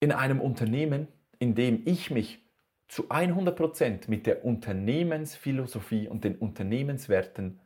in 0.00 0.10
einem 0.10 0.40
Unternehmen, 0.40 1.06
in 1.38 1.54
dem 1.54 1.82
ich 1.86 2.10
mich 2.10 2.44
zu 2.88 3.08
100% 3.08 4.08
mit 4.08 4.26
der 4.26 4.44
Unternehmensphilosophie 4.44 6.08
und 6.08 6.24
den 6.24 6.36
Unternehmenswerten 6.36 7.60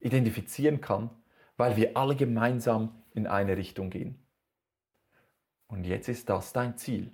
identifizieren 0.00 0.80
kann 0.80 1.10
weil 1.56 1.76
wir 1.76 1.96
alle 1.96 2.16
gemeinsam 2.16 3.02
in 3.14 3.26
eine 3.26 3.56
Richtung 3.56 3.90
gehen. 3.90 4.18
Und 5.68 5.84
jetzt 5.84 6.08
ist 6.08 6.28
das 6.28 6.52
dein 6.52 6.76
Ziel. 6.76 7.12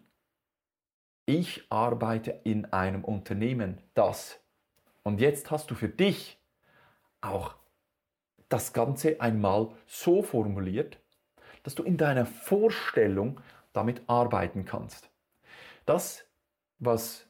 Ich 1.27 1.71
arbeite 1.71 2.41
in 2.45 2.67
einem 2.67 3.05
Unternehmen, 3.05 3.81
das. 3.95 4.41
Und 5.03 5.21
jetzt 5.21 5.51
hast 5.51 5.71
du 5.71 5.75
für 5.75 5.89
dich 5.89 6.39
auch 7.21 7.55
das 8.49 8.73
Ganze 8.73 9.21
einmal 9.21 9.71
so 9.87 10.23
formuliert, 10.23 10.99
dass 11.63 11.75
du 11.75 11.83
in 11.83 11.97
deiner 11.97 12.27
Vorstellung 12.27 13.41
damit 13.73 14.03
arbeiten 14.09 14.65
kannst. 14.65 15.11
Das, 15.87 16.25
was 16.79 17.30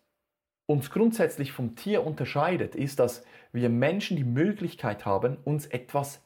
uns 0.70 0.90
grundsätzlich 0.90 1.50
vom 1.50 1.74
Tier 1.74 2.06
unterscheidet, 2.06 2.76
ist, 2.76 3.00
dass 3.00 3.24
wir 3.52 3.68
Menschen 3.68 4.16
die 4.16 4.22
Möglichkeit 4.22 5.04
haben, 5.04 5.36
uns 5.42 5.66
etwas 5.66 6.24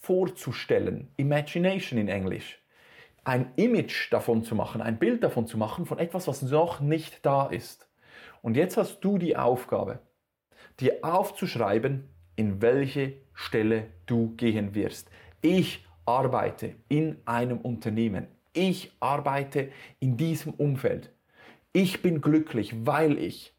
vorzustellen, 0.00 1.08
Imagination 1.16 1.98
in 1.98 2.06
Englisch, 2.06 2.62
ein 3.24 3.52
Image 3.56 4.12
davon 4.12 4.44
zu 4.44 4.54
machen, 4.54 4.82
ein 4.82 5.00
Bild 5.00 5.24
davon 5.24 5.48
zu 5.48 5.58
machen, 5.58 5.84
von 5.84 5.98
etwas, 5.98 6.28
was 6.28 6.42
noch 6.42 6.78
nicht 6.78 7.26
da 7.26 7.48
ist. 7.48 7.88
Und 8.40 8.56
jetzt 8.56 8.76
hast 8.76 9.00
du 9.00 9.18
die 9.18 9.36
Aufgabe, 9.36 9.98
dir 10.78 10.98
aufzuschreiben, 11.02 12.08
in 12.36 12.62
welche 12.62 13.14
Stelle 13.34 13.88
du 14.06 14.36
gehen 14.36 14.76
wirst. 14.76 15.10
Ich 15.40 15.84
arbeite 16.04 16.76
in 16.88 17.16
einem 17.24 17.58
Unternehmen. 17.58 18.28
Ich 18.52 18.92
arbeite 19.00 19.72
in 19.98 20.16
diesem 20.16 20.54
Umfeld. 20.54 21.10
Ich 21.72 22.00
bin 22.00 22.20
glücklich, 22.20 22.86
weil 22.86 23.18
ich 23.18 23.52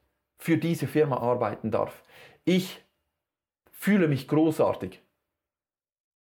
für 0.44 0.58
diese 0.58 0.88
Firma 0.88 1.20
arbeiten 1.20 1.72
darf. 1.72 2.04
Ich 2.44 2.84
fühle 3.72 4.10
mich 4.10 4.28
großartig, 4.28 5.02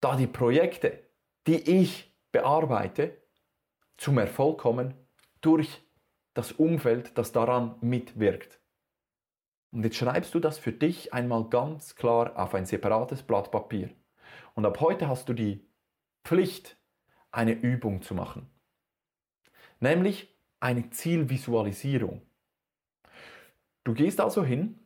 da 0.00 0.16
die 0.16 0.26
Projekte, 0.26 1.04
die 1.46 1.82
ich 1.82 2.12
bearbeite, 2.32 3.16
zum 3.96 4.18
Erfolg 4.18 4.58
kommen 4.58 4.94
durch 5.40 5.84
das 6.34 6.50
Umfeld, 6.50 7.16
das 7.16 7.30
daran 7.30 7.76
mitwirkt. 7.80 8.58
Und 9.70 9.84
jetzt 9.84 9.96
schreibst 9.96 10.34
du 10.34 10.40
das 10.40 10.58
für 10.58 10.72
dich 10.72 11.14
einmal 11.14 11.48
ganz 11.48 11.94
klar 11.94 12.36
auf 12.36 12.56
ein 12.56 12.66
separates 12.66 13.22
Blatt 13.22 13.52
Papier. 13.52 13.90
Und 14.54 14.66
ab 14.66 14.80
heute 14.80 15.06
hast 15.06 15.28
du 15.28 15.32
die 15.32 15.64
Pflicht, 16.24 16.76
eine 17.30 17.52
Übung 17.52 18.02
zu 18.02 18.16
machen. 18.16 18.50
Nämlich 19.78 20.36
eine 20.58 20.90
Zielvisualisierung. 20.90 22.27
Du 23.88 23.94
gehst 23.94 24.20
also 24.20 24.44
hin 24.44 24.78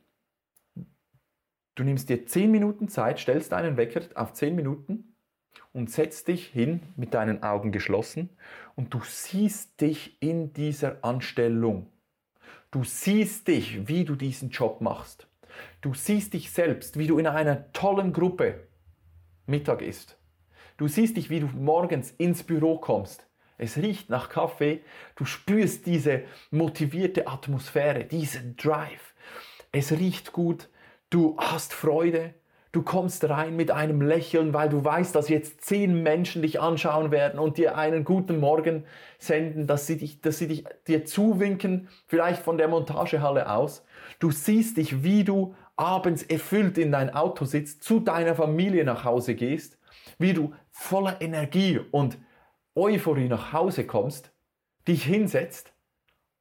Du 1.75 1.83
nimmst 1.83 2.07
dir 2.07 2.25
10 2.25 2.49
Minuten 2.49 2.87
Zeit, 2.87 3.19
stellst 3.19 3.51
deinen 3.51 3.75
Wecker 3.75 3.99
auf 4.15 4.31
10 4.31 4.55
Minuten 4.55 5.17
und 5.73 5.91
setzt 5.91 6.29
dich 6.29 6.47
hin 6.47 6.79
mit 6.95 7.13
deinen 7.13 7.43
Augen 7.43 7.73
geschlossen 7.73 8.29
und 8.75 8.93
du 8.93 9.01
siehst 9.03 9.81
dich 9.81 10.21
in 10.21 10.53
dieser 10.53 11.03
Anstellung. 11.03 11.91
Du 12.71 12.85
siehst 12.85 13.49
dich, 13.49 13.89
wie 13.89 14.05
du 14.05 14.15
diesen 14.15 14.51
Job 14.51 14.79
machst. 14.79 15.27
Du 15.81 15.93
siehst 15.93 16.33
dich 16.33 16.49
selbst, 16.49 16.97
wie 16.97 17.07
du 17.07 17.17
in 17.17 17.27
einer 17.27 17.73
tollen 17.73 18.13
Gruppe 18.13 18.69
Mittag 19.47 19.81
isst. 19.81 20.17
Du 20.77 20.87
siehst 20.87 21.17
dich, 21.17 21.29
wie 21.29 21.41
du 21.41 21.47
morgens 21.47 22.11
ins 22.11 22.43
Büro 22.43 22.77
kommst. 22.77 23.27
Es 23.63 23.77
riecht 23.77 24.09
nach 24.09 24.27
Kaffee. 24.27 24.81
Du 25.15 25.23
spürst 25.23 25.85
diese 25.85 26.23
motivierte 26.51 27.27
Atmosphäre, 27.27 28.03
diesen 28.03 28.57
Drive. 28.57 29.13
Es 29.71 29.93
riecht 29.93 30.33
gut. 30.33 30.67
Du 31.09 31.37
hast 31.37 31.73
Freude. 31.73 32.33
Du 32.73 32.81
kommst 32.81 33.29
rein 33.29 33.55
mit 33.55 33.71
einem 33.71 34.01
Lächeln, 34.01 34.53
weil 34.53 34.67
du 34.67 34.83
weißt, 34.83 35.15
dass 35.15 35.29
jetzt 35.29 35.63
zehn 35.63 36.03
Menschen 36.03 36.41
dich 36.41 36.59
anschauen 36.59 37.11
werden 37.11 37.39
und 37.39 37.57
dir 37.57 37.77
einen 37.77 38.03
guten 38.03 38.41
Morgen 38.41 38.83
senden, 39.17 39.65
dass 39.65 39.87
sie, 39.87 39.97
dich, 39.97 40.19
dass 40.19 40.39
sie 40.39 40.49
dich, 40.49 40.65
dir 40.87 41.05
zuwinken, 41.05 41.87
vielleicht 42.05 42.41
von 42.41 42.57
der 42.57 42.67
Montagehalle 42.67 43.49
aus. 43.49 43.85
Du 44.19 44.31
siehst 44.31 44.75
dich, 44.75 45.03
wie 45.03 45.23
du 45.23 45.55
abends 45.77 46.21
erfüllt 46.23 46.77
in 46.77 46.91
dein 46.91 47.13
Auto 47.13 47.45
sitzt, 47.45 47.83
zu 47.83 48.01
deiner 48.01 48.35
Familie 48.35 48.83
nach 48.83 49.05
Hause 49.05 49.35
gehst, 49.35 49.77
wie 50.17 50.33
du 50.33 50.53
voller 50.69 51.21
Energie 51.21 51.79
und 51.91 52.17
Euphorie 52.75 53.27
nach 53.27 53.53
Hause 53.53 53.85
kommst, 53.85 54.31
dich 54.87 55.03
hinsetzt 55.03 55.73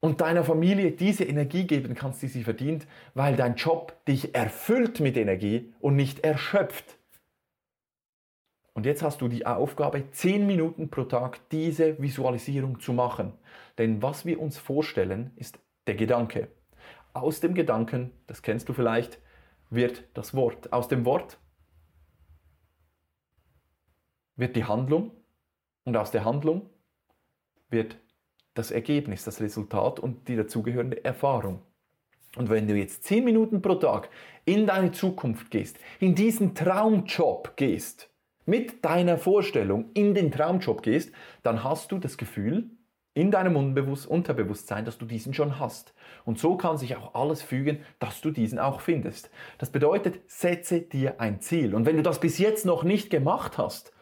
und 0.00 0.20
deiner 0.20 0.44
Familie 0.44 0.92
diese 0.92 1.24
Energie 1.24 1.66
geben 1.66 1.94
kannst, 1.94 2.22
die 2.22 2.28
sie 2.28 2.42
verdient, 2.42 2.86
weil 3.14 3.36
dein 3.36 3.54
Job 3.54 4.04
dich 4.06 4.34
erfüllt 4.34 5.00
mit 5.00 5.16
Energie 5.16 5.72
und 5.80 5.94
nicht 5.96 6.20
erschöpft. 6.24 6.98
Und 8.74 8.86
jetzt 8.86 9.02
hast 9.02 9.20
du 9.20 9.28
die 9.28 9.46
Aufgabe, 9.46 10.10
10 10.10 10.46
Minuten 10.46 10.90
pro 10.90 11.04
Tag 11.04 11.48
diese 11.50 12.00
Visualisierung 12.00 12.80
zu 12.80 12.92
machen. 12.92 13.34
Denn 13.78 14.02
was 14.02 14.24
wir 14.24 14.40
uns 14.40 14.58
vorstellen, 14.58 15.30
ist 15.36 15.58
der 15.86 15.94
Gedanke. 15.94 16.48
Aus 17.12 17.40
dem 17.40 17.54
Gedanken, 17.54 18.10
das 18.26 18.42
kennst 18.42 18.68
du 18.68 18.72
vielleicht, 18.72 19.20
wird 19.68 20.04
das 20.14 20.34
Wort. 20.34 20.72
Aus 20.72 20.88
dem 20.88 21.04
Wort 21.04 21.38
wird 24.36 24.56
die 24.56 24.64
Handlung 24.64 25.12
und 25.84 25.96
aus 25.96 26.10
der 26.10 26.24
Handlung 26.24 26.68
wird 27.70 27.96
das 28.54 28.70
Ergebnis, 28.70 29.24
das 29.24 29.40
Resultat 29.40 29.98
und 29.98 30.28
die 30.28 30.36
dazugehörende 30.36 31.04
Erfahrung. 31.04 31.62
Und 32.36 32.48
wenn 32.48 32.66
du 32.66 32.74
jetzt 32.74 33.04
10 33.04 33.24
Minuten 33.24 33.60
pro 33.60 33.74
Tag 33.74 34.08
in 34.44 34.66
deine 34.66 34.92
Zukunft 34.92 35.50
gehst, 35.50 35.78
in 36.00 36.14
diesen 36.14 36.54
Traumjob 36.54 37.56
gehst, 37.56 38.10
mit 38.46 38.84
deiner 38.84 39.18
Vorstellung 39.18 39.90
in 39.94 40.14
den 40.14 40.30
Traumjob 40.30 40.82
gehst, 40.82 41.12
dann 41.42 41.62
hast 41.62 41.92
du 41.92 41.98
das 41.98 42.16
Gefühl 42.16 42.70
in 43.14 43.30
deinem 43.30 43.56
Unbewusst 43.56 44.06
Unterbewusstsein, 44.06 44.86
dass 44.86 44.96
du 44.96 45.04
diesen 45.04 45.34
schon 45.34 45.58
hast. 45.58 45.92
Und 46.24 46.38
so 46.38 46.56
kann 46.56 46.78
sich 46.78 46.96
auch 46.96 47.14
alles 47.14 47.42
fügen, 47.42 47.80
dass 47.98 48.22
du 48.22 48.30
diesen 48.30 48.58
auch 48.58 48.80
findest. 48.80 49.30
Das 49.58 49.70
bedeutet, 49.70 50.20
setze 50.26 50.80
dir 50.80 51.20
ein 51.20 51.40
Ziel. 51.40 51.74
Und 51.74 51.84
wenn 51.84 51.96
du 51.96 52.02
das 52.02 52.20
bis 52.20 52.38
jetzt 52.38 52.64
noch 52.64 52.84
nicht 52.84 53.10
gemacht 53.10 53.58
hast, 53.58 53.92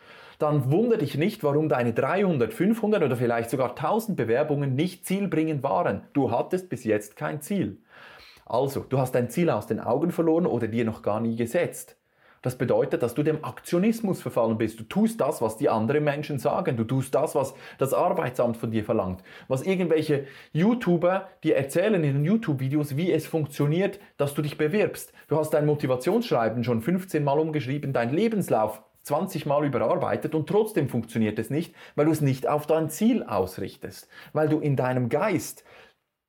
dann 0.41 0.71
wundere 0.73 0.99
dich 0.99 1.17
nicht, 1.17 1.45
warum 1.45 1.69
deine 1.69 1.93
300, 1.93 2.53
500 2.53 3.03
oder 3.03 3.17
vielleicht 3.17 3.51
sogar 3.51 3.71
1000 3.71 4.17
Bewerbungen 4.17 4.75
nicht 4.75 5.07
zielbringend 5.07 5.63
waren. 5.63 6.03
Du 6.13 6.31
hattest 6.31 6.69
bis 6.69 6.85
jetzt 6.85 7.17
kein 7.17 7.41
Ziel. 7.41 7.79
Also, 8.47 8.81
du 8.81 8.99
hast 8.99 9.15
dein 9.15 9.31
Ziel 9.31 9.51
aus 9.51 9.67
den 9.67 9.81
Augen 9.81 10.11
verloren 10.11 10.47
oder 10.47 10.67
dir 10.67 10.85
noch 10.85 11.03
gar 11.03 11.21
nie 11.21 11.37
gesetzt. 11.37 11.97
Das 12.43 12.57
bedeutet, 12.57 13.03
dass 13.03 13.13
du 13.13 13.23
dem 13.23 13.45
Aktionismus 13.45 14.23
verfallen 14.23 14.57
bist. 14.57 14.81
Du 14.81 14.85
tust 14.85 15.21
das, 15.21 15.43
was 15.43 15.59
die 15.59 15.69
anderen 15.69 16.05
Menschen 16.05 16.39
sagen. 16.39 16.79
Du 16.79 16.85
tust 16.85 17.15
das, 17.15 17.35
was 17.35 17.53
das 17.77 17.93
Arbeitsamt 17.93 18.57
von 18.57 18.71
dir 18.71 18.83
verlangt. 18.83 19.23
Was 19.47 19.63
irgendwelche 19.63 20.25
YouTuber 20.53 21.29
dir 21.45 21.57
erzählen 21.57 22.03
in 22.03 22.15
den 22.15 22.25
YouTube-Videos, 22.25 22.97
wie 22.97 23.13
es 23.13 23.27
funktioniert, 23.27 24.01
dass 24.17 24.33
du 24.33 24.41
dich 24.41 24.57
bewirbst. 24.57 25.13
Du 25.29 25.37
hast 25.37 25.51
dein 25.51 25.67
Motivationsschreiben 25.67 26.65
schon 26.65 26.81
15 26.81 27.23
Mal 27.23 27.39
umgeschrieben, 27.39 27.93
dein 27.93 28.11
Lebenslauf 28.11 28.83
20 29.03 29.47
Mal 29.47 29.65
überarbeitet 29.65 30.35
und 30.35 30.49
trotzdem 30.49 30.89
funktioniert 30.89 31.39
es 31.39 31.51
nicht, 31.51 31.75
weil 31.95 32.07
du 32.07 32.13
es 32.13 32.21
nicht 32.21 32.47
auf 32.47 32.67
dein 32.67 32.91
Ziel 32.91 33.23
ausrichtest, 33.23 34.09
weil 34.33 34.49
du 34.49 34.61
in 34.61 34.77
deinem 34.77 35.09
Geist 35.09 35.65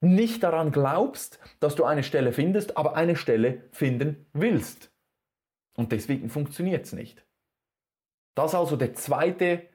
nicht 0.02 0.44
daran 0.44 0.72
glaubst, 0.72 1.40
dass 1.60 1.76
du 1.76 1.84
eine 1.84 2.04
Stelle 2.04 2.34
findest, 2.34 2.78
aber 2.78 2.96
eine 2.96 3.16
Stelle 3.16 3.70
finden 3.72 4.26
willst. 4.34 4.92
Und 5.78 5.92
deswegen 5.92 6.30
funktioniert 6.30 6.86
es 6.86 6.94
nicht. 6.94 7.24
Das 8.36 8.52
ist 8.52 8.56
also 8.56 8.76
der 8.78 8.94
zweite 8.94 9.68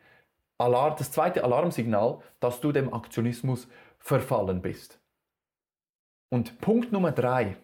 Alarm, 0.58 0.96
das 0.98 1.12
zweite 1.12 1.44
Alarmsignal, 1.44 2.22
dass 2.40 2.60
du 2.60 2.72
dem 2.72 2.92
Aktionismus 2.92 3.68
verfallen 3.98 4.62
bist. 4.62 5.00
Und 6.30 6.60
Punkt 6.60 6.92
Nummer 6.92 7.12
drei. 7.12 7.56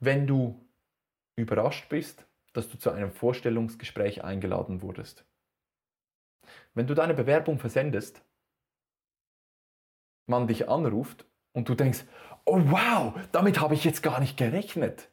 Wenn 0.00 0.26
du 0.26 0.58
überrascht 1.36 1.88
bist, 1.88 2.26
dass 2.52 2.68
du 2.68 2.78
zu 2.78 2.90
einem 2.90 3.10
Vorstellungsgespräch 3.10 4.24
eingeladen 4.24 4.82
wurdest. 4.82 5.24
Wenn 6.74 6.86
du 6.86 6.94
deine 6.94 7.14
Bewerbung 7.14 7.58
versendest, 7.58 8.22
man 10.26 10.46
dich 10.46 10.68
anruft 10.68 11.26
und 11.52 11.68
du 11.68 11.74
denkst, 11.74 12.04
oh 12.44 12.60
wow, 12.66 13.14
damit 13.32 13.60
habe 13.60 13.74
ich 13.74 13.84
jetzt 13.84 14.02
gar 14.02 14.20
nicht 14.20 14.36
gerechnet. 14.36 15.08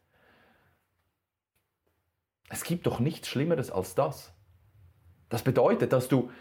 Es 2.50 2.64
gibt 2.64 2.88
doch 2.88 3.00
nichts 3.00 3.28
Schlimmeres 3.28 3.72
als 3.72 3.96
das. 3.96 4.34
Das 5.30 5.44
bedeutet, 5.44 5.94
dass 5.94 6.08
du 6.08 6.32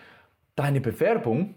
deine 0.57 0.81
Bewerbung 0.81 1.55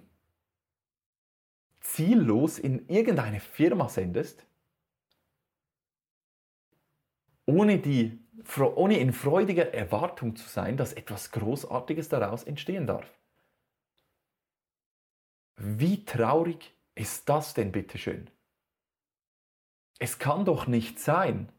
ziellos 1.79 2.60
in 2.60 2.88
irgendeine 2.88 3.39
Firma 3.39 3.89
sendest, 3.89 4.45
ohne, 7.45 7.80
die, 7.80 8.19
ohne 8.58 8.97
in 8.97 9.13
freudiger 9.13 9.73
Erwartung 9.73 10.36
zu 10.36 10.47
sein, 10.47 10.77
dass 10.77 10.93
etwas 10.93 11.32
Großartiges 11.32 12.10
daraus 12.10 12.43
entstehen 12.43 12.88
darf. 12.88 13.10
Wie 15.58 16.06
traurig 16.06 16.73
ist 16.95 17.30
das 17.30 17.54
denn 17.54 17.71
bitteschön? 17.71 18.30
Es 19.99 20.17
kann 20.17 20.45
doch 20.45 20.65
nicht 20.65 20.99
sein, 20.99 21.51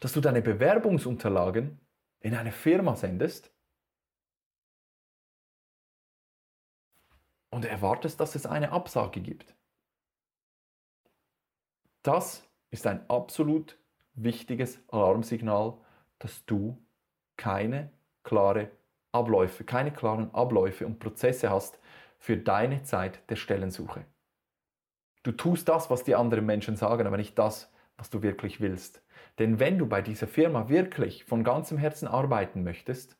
dass 0.00 0.12
du 0.12 0.20
deine 0.20 0.42
Bewerbungsunterlagen 0.42 1.80
in 2.20 2.34
eine 2.34 2.52
Firma 2.52 2.96
sendest 2.96 3.52
und 7.50 7.64
erwartest, 7.64 8.18
dass 8.20 8.34
es 8.34 8.46
eine 8.46 8.72
Absage 8.72 9.20
gibt. 9.20 9.54
Das 12.02 12.48
ist 12.70 12.86
ein 12.86 13.08
absolut 13.08 13.78
wichtiges 14.22 14.80
Alarmsignal, 14.88 15.74
dass 16.18 16.44
du 16.46 16.78
keine 17.36 17.90
klare 18.22 18.70
Abläufe, 19.12 19.64
keine 19.64 19.92
klaren 19.92 20.34
Abläufe 20.34 20.86
und 20.86 20.98
Prozesse 20.98 21.50
hast 21.50 21.78
für 22.18 22.36
deine 22.36 22.82
Zeit 22.82 23.22
der 23.30 23.36
Stellensuche. 23.36 24.04
Du 25.22 25.32
tust 25.32 25.68
das, 25.68 25.90
was 25.90 26.04
die 26.04 26.14
anderen 26.14 26.46
Menschen 26.46 26.76
sagen, 26.76 27.06
aber 27.06 27.16
nicht 27.16 27.38
das, 27.38 27.72
was 27.96 28.10
du 28.10 28.22
wirklich 28.22 28.60
willst. 28.60 29.02
Denn 29.38 29.60
wenn 29.60 29.78
du 29.78 29.86
bei 29.86 30.02
dieser 30.02 30.26
Firma 30.26 30.68
wirklich 30.68 31.24
von 31.24 31.44
ganzem 31.44 31.78
Herzen 31.78 32.08
arbeiten 32.08 32.62
möchtest, 32.62 33.16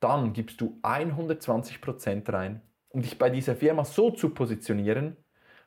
dann 0.00 0.32
gibst 0.32 0.60
du 0.60 0.78
120% 0.82 2.32
rein, 2.32 2.60
um 2.88 3.02
dich 3.02 3.18
bei 3.18 3.30
dieser 3.30 3.56
Firma 3.56 3.84
so 3.84 4.10
zu 4.10 4.30
positionieren, 4.30 5.16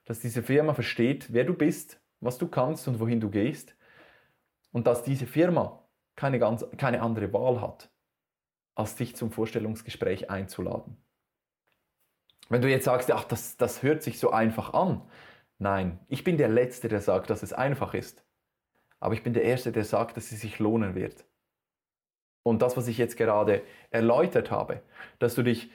dass 0.06 0.20
diese 0.20 0.44
Firma 0.44 0.74
versteht, 0.74 1.34
wer 1.34 1.44
du 1.44 1.54
bist, 1.54 2.00
was 2.20 2.38
du 2.38 2.48
kannst 2.48 2.88
und 2.88 3.00
wohin 3.00 3.20
du 3.20 3.30
gehst 3.30 3.77
und 4.78 4.86
dass 4.86 5.02
diese 5.02 5.26
Firma 5.26 5.82
keine, 6.16 6.38
ganz, 6.38 6.64
keine 6.78 7.02
andere 7.02 7.34
Wahl 7.34 7.62
hat, 7.62 7.90
als 8.76 8.96
dich 8.96 9.16
zum 9.16 9.32
Vorstellungsgespräch 9.32 10.30
einzuladen. 10.30 10.98
Wenn 12.50 12.62
du 12.62 12.70
jetzt 12.70 12.86
sagst, 12.86 13.12
ach, 13.12 13.24
das, 13.24 13.58
das 13.58 13.82
hört 13.82 14.04
sich 14.04 14.20
so 14.20 14.30
einfach 14.30 14.76
an. 14.76 15.02
Nein, 15.58 15.98
ich 16.10 16.24
bin 16.24 16.38
der 16.38 16.48
Letzte, 16.48 16.90
der 16.90 17.02
sagt, 17.02 17.32
dass 17.32 17.42
es 17.42 17.54
einfach 17.54 17.96
ist. 17.96 18.24
Aber 19.00 19.16
ich 19.16 19.24
bin 19.24 19.34
der 19.34 19.46
Erste, 19.46 19.72
der 19.72 19.84
sagt, 19.84 20.16
dass 20.16 20.32
es 20.32 20.42
sich 20.42 20.60
lohnen 20.60 20.94
wird. 20.94 21.26
Und 22.44 22.62
das, 22.62 22.78
was 22.78 22.88
ich 22.88 23.00
jetzt 23.00 23.18
gerade 23.18 23.64
erläutert 23.90 24.52
habe, 24.52 24.84
dass 25.18 25.34
du 25.34 25.42
dich 25.42 25.72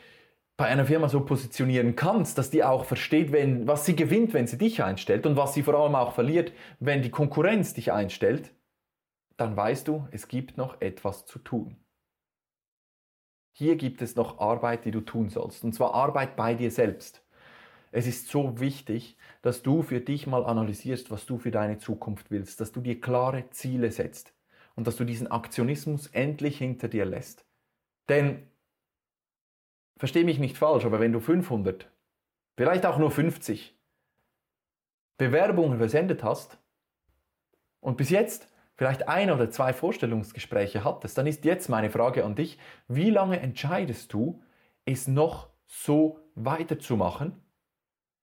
bei 0.57 0.67
einer 0.67 0.87
Firma 0.87 1.09
so 1.09 1.25
positionieren 1.25 1.97
kannst, 1.97 2.38
dass 2.38 2.51
die 2.51 2.62
auch 2.62 2.85
versteht, 2.85 3.33
wenn, 3.33 3.67
was 3.67 3.85
sie 3.85 3.97
gewinnt, 3.97 4.33
wenn 4.33 4.47
sie 4.47 4.59
dich 4.59 4.81
einstellt 4.81 5.27
und 5.27 5.37
was 5.37 5.55
sie 5.55 5.65
vor 5.65 5.75
allem 5.75 5.97
auch 5.97 6.12
verliert, 6.12 6.53
wenn 6.79 7.03
die 7.03 7.11
Konkurrenz 7.11 7.75
dich 7.75 7.91
einstellt, 7.91 8.55
dann 9.43 9.57
weißt 9.57 9.89
du, 9.89 10.07
es 10.13 10.29
gibt 10.29 10.57
noch 10.57 10.81
etwas 10.81 11.27
zu 11.27 11.41
tun. 11.41 11.77
Hier 13.55 13.75
gibt 13.75 14.01
es 14.01 14.15
noch 14.15 14.39
Arbeit, 14.39 14.85
die 14.85 14.93
du 14.93 15.01
tun 15.01 15.31
sollst. 15.31 15.65
Und 15.65 15.73
zwar 15.73 15.95
Arbeit 15.95 16.37
bei 16.37 16.55
dir 16.55 16.71
selbst. 16.71 17.25
Es 17.91 18.07
ist 18.07 18.29
so 18.29 18.61
wichtig, 18.61 19.17
dass 19.43 19.63
du 19.63 19.83
für 19.83 20.01
dich 20.01 20.29
mal 20.29 20.47
analysierst, 20.47 21.11
was 21.11 21.27
du 21.27 21.39
für 21.39 21.51
deine 21.51 21.79
Zukunft 21.79 22.31
willst, 22.31 22.61
dass 22.61 22.71
du 22.71 22.81
dir 22.81 23.01
klare 23.01 23.51
Ziele 23.51 23.91
setzt 23.91 24.33
und 24.77 24.87
dass 24.87 24.97
du 24.97 25.05
diesen 25.05 25.27
Aktionismus 25.27 26.07
endlich 26.07 26.59
hinter 26.59 26.87
dir 26.87 27.05
lässt. 27.05 27.45
Denn, 28.09 28.49
versteh 29.99 30.23
mich 30.23 30.39
nicht 30.39 30.57
falsch, 30.57 30.85
aber 30.85 31.01
wenn 31.01 31.13
du 31.13 31.19
500, 31.19 31.91
vielleicht 32.57 32.87
auch 32.87 32.99
nur 32.99 33.11
50 33.11 33.77
Bewerbungen 35.19 35.79
versendet 35.79 36.23
hast, 36.23 36.59
und 37.81 37.97
bis 37.97 38.11
jetzt 38.11 38.52
vielleicht 38.77 39.09
ein 39.09 39.31
oder 39.31 39.51
zwei 39.51 39.73
Vorstellungsgespräche 39.73 40.85
hattest, 40.85 41.19
dann 41.19 41.27
ist 41.27 41.45
jetzt 41.45 41.69
meine 41.69 41.91
Frage 41.91 42.25
an 42.25 42.35
dich, 42.35 42.59
wie 42.89 43.11
lange 43.11 43.41
entscheidest 43.41 44.13
du, 44.13 44.43
es 44.85 45.07
noch 45.09 45.51
so 45.67 46.19
weiterzumachen, 46.35 47.37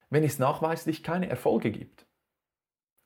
wenn 0.09 0.23
es 0.23 0.39
nachweislich 0.39 1.03
keine 1.03 1.29
Erfolge 1.29 1.71
gibt? 1.71 2.05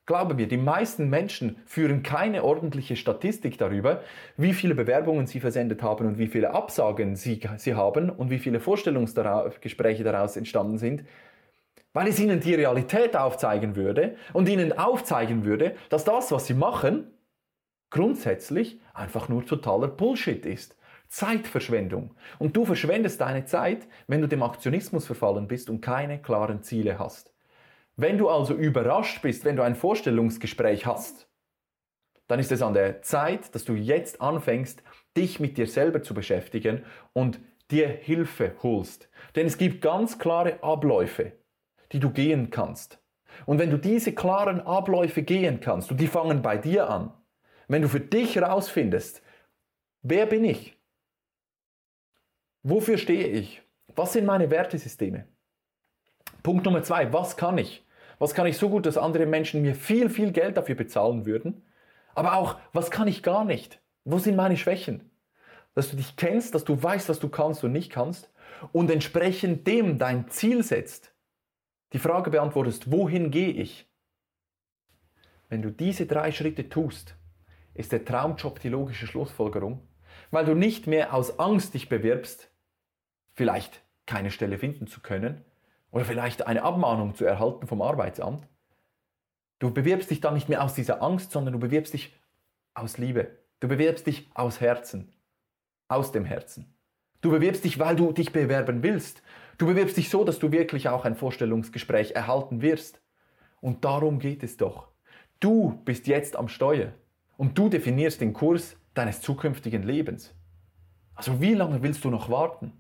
Glaube 0.06 0.34
mir, 0.34 0.47
die 0.47 0.58
meisten 0.58 1.10
Menschen 1.10 1.58
führen 1.65 2.03
keine 2.03 2.43
ordentliche 2.43 2.97
Statistik 2.97 3.58
darüber, 3.58 4.01
wie 4.36 4.53
viele 4.53 4.75
Bewerbungen 4.75 5.27
sie 5.27 5.39
versendet 5.39 5.82
haben 5.82 6.08
und 6.08 6.17
wie 6.17 6.27
viele 6.27 6.53
Absagen 6.53 7.15
sie, 7.15 7.39
sie 7.56 7.75
haben 7.75 8.10
und 8.10 8.29
wie 8.29 8.39
viele 8.39 8.60
Vorstellungsgespräche 8.60 10.03
daraus 10.03 10.36
entstanden 10.36 10.77
sind, 10.77 11.06
weil 11.93 12.08
es 12.08 12.19
ihnen 12.19 12.41
die 12.41 12.56
Realität 12.56 13.15
aufzeigen 13.15 13.77
würde 13.77 14.17
und 14.34 14.49
ihnen 14.49 14.77
aufzeigen 14.77 15.45
würde, 15.45 15.75
dass 15.88 16.03
das, 16.03 16.34
was 16.34 16.47
sie 16.47 16.53
machen, 16.53 17.08
grundsätzlich 17.93 18.82
einfach 18.93 19.29
nur 19.29 19.45
totaler 19.45 19.88
Bullshit 19.88 20.45
ist. 20.45 20.75
Zeitverschwendung. 21.10 22.15
Und 22.39 22.58
du 22.58 22.65
verschwendest 22.65 23.21
deine 23.21 23.45
Zeit, 23.45 23.88
wenn 24.08 24.19
du 24.19 24.27
dem 24.27 24.41
Aktionismus 24.41 25.06
verfallen 25.06 25.47
bist 25.47 25.69
und 25.69 25.82
keine 25.82 26.19
klaren 26.19 26.63
Ziele 26.63 26.97
hast. 26.97 27.32
Wenn 27.95 28.17
du 28.17 28.29
also 28.29 28.56
überrascht 28.56 29.21
bist, 29.21 29.45
wenn 29.45 29.56
du 29.56 29.62
ein 29.62 29.75
Vorstellungsgespräch 29.75 30.88
hast, 30.88 31.29
dann 32.27 32.39
ist 32.39 32.51
es 32.51 32.63
an 32.63 32.73
der 32.73 33.03
Zeit, 33.03 33.53
dass 33.53 33.63
du 33.63 33.75
jetzt 33.75 34.21
anfängst, 34.21 34.82
dich 35.15 35.39
mit 35.39 35.60
dir 35.60 35.67
selber 35.67 36.01
zu 36.01 36.15
beschäftigen 36.15 36.84
und 37.13 37.39
dir 37.69 37.88
Hilfe 37.88 38.56
holst. 38.63 39.08
Denn 39.36 39.45
es 39.45 39.60
gibt 39.60 39.82
ganz 39.82 40.17
klare 40.17 40.63
Abläufe, 40.63 41.34
die 41.91 41.99
du 41.99 42.10
gehen 42.10 42.49
kannst. 42.49 42.99
Und 43.45 43.60
wenn 43.60 43.69
du 43.69 43.77
diese 43.77 44.13
klaren 44.13 44.62
Abläufe 44.62 45.21
gehen 45.21 45.60
kannst, 45.60 45.91
und 45.91 45.99
die 45.99 46.08
fangen 46.08 46.41
bei 46.41 46.58
dir 46.58 46.89
an, 46.89 47.13
wenn 47.73 47.81
du 47.81 47.89
für 47.89 47.99
dich 47.99 48.36
herausfindest, 48.36 49.23
wer 50.03 50.27
bin 50.27 50.45
ich? 50.45 50.77
Wofür 52.62 52.99
stehe 52.99 53.27
ich? 53.27 53.63
Was 53.95 54.13
sind 54.13 54.25
meine 54.25 54.51
Wertesysteme? 54.51 55.27
Punkt 56.43 56.65
Nummer 56.65 56.83
zwei, 56.83 57.12
was 57.12 57.36
kann 57.36 57.57
ich? 57.57 57.83
Was 58.19 58.36
kann 58.36 58.45
ich 58.45 58.57
so 58.57 58.69
gut, 58.69 58.86
dass 58.86 58.95
andere 58.95 59.25
Menschen 59.25 59.63
mir 59.63 59.73
viel, 59.73 60.09
viel 60.09 60.31
Geld 60.31 60.55
dafür 60.55 60.75
bezahlen 60.75 61.25
würden? 61.25 61.65
Aber 62.13 62.36
auch, 62.36 62.59
was 62.73 62.91
kann 62.91 63.07
ich 63.07 63.23
gar 63.23 63.43
nicht? 63.43 63.81
Wo 64.05 64.19
sind 64.19 64.36
meine 64.36 64.55
Schwächen? 64.55 65.09
Dass 65.73 65.89
du 65.89 65.95
dich 65.95 66.15
kennst, 66.15 66.53
dass 66.53 66.65
du 66.65 66.81
weißt, 66.81 67.09
was 67.09 67.19
du 67.19 67.27
kannst 67.27 67.63
und 67.63 67.71
nicht 67.71 67.91
kannst 67.91 68.31
und 68.71 68.91
entsprechend 68.91 69.65
dem 69.65 69.97
dein 69.97 70.29
Ziel 70.29 70.62
setzt. 70.63 71.15
Die 71.91 71.99
Frage 71.99 72.29
beantwortest, 72.29 72.91
wohin 72.91 73.31
gehe 73.31 73.51
ich? 73.51 73.89
Wenn 75.49 75.63
du 75.63 75.71
diese 75.71 76.05
drei 76.05 76.31
Schritte 76.31 76.69
tust, 76.69 77.15
ist 77.73 77.91
der 77.91 78.05
Traumjob 78.05 78.59
die 78.59 78.69
logische 78.69 79.07
Schlussfolgerung, 79.07 79.88
weil 80.31 80.45
du 80.45 80.55
nicht 80.55 80.88
mehr 80.88 81.13
aus 81.13 81.39
Angst 81.39 81.73
dich 81.73 81.89
bewirbst, 81.89 82.49
vielleicht 83.33 83.81
keine 84.05 84.31
Stelle 84.31 84.57
finden 84.57 84.88
zu 84.88 85.01
können, 85.01 85.43
oder 85.91 86.05
vielleicht 86.05 86.47
eine 86.47 86.63
Abmahnung 86.63 87.13
zu 87.13 87.23
erhalten 87.23 87.67
vom 87.67 87.81
Arbeitsamt. 87.81 88.47
Du 89.59 89.71
bewirbst 89.71 90.09
dich 90.09 90.21
dann 90.21 90.33
nicht 90.33 90.49
mehr 90.49 90.63
aus 90.63 90.73
dieser 90.73 91.03
Angst, 91.03 91.31
sondern 91.31 91.53
du 91.53 91.59
bewirbst 91.59 91.93
dich 91.93 92.15
aus 92.73 92.97
Liebe. 92.97 93.38
Du 93.59 93.67
bewirbst 93.67 94.07
dich 94.07 94.29
aus 94.33 94.59
Herzen, 94.59 95.13
aus 95.88 96.12
dem 96.12 96.25
Herzen. 96.25 96.75
Du 97.21 97.29
bewirbst 97.29 97.63
dich, 97.63 97.79
weil 97.79 97.95
du 97.95 98.12
dich 98.12 98.33
bewerben 98.33 98.83
willst. 98.83 99.21
Du 99.57 99.67
bewirbst 99.67 99.95
dich 99.95 100.09
so, 100.09 100.23
dass 100.23 100.39
du 100.39 100.51
wirklich 100.51 100.89
auch 100.89 101.05
ein 101.05 101.15
Vorstellungsgespräch 101.15 102.12
erhalten 102.12 102.62
wirst. 102.62 103.01
Und 103.62 103.86
darum 103.86 104.19
geht 104.19 104.43
es 104.43 104.57
doch. 104.57 104.89
Du 105.39 105.79
bist 105.86 106.07
jetzt 106.07 106.36
am 106.36 106.49
Steuer 106.49 106.91
und 107.37 107.57
du 107.57 107.69
definierst 107.69 108.21
den 108.21 108.33
Kurs 108.33 108.77
deines 108.93 109.21
zukünftigen 109.21 109.83
Lebens. 109.83 110.33
Also 111.15 111.41
wie 111.41 111.53
lange 111.53 111.81
willst 111.81 112.03
du 112.03 112.09
noch 112.09 112.29
warten? 112.29 112.73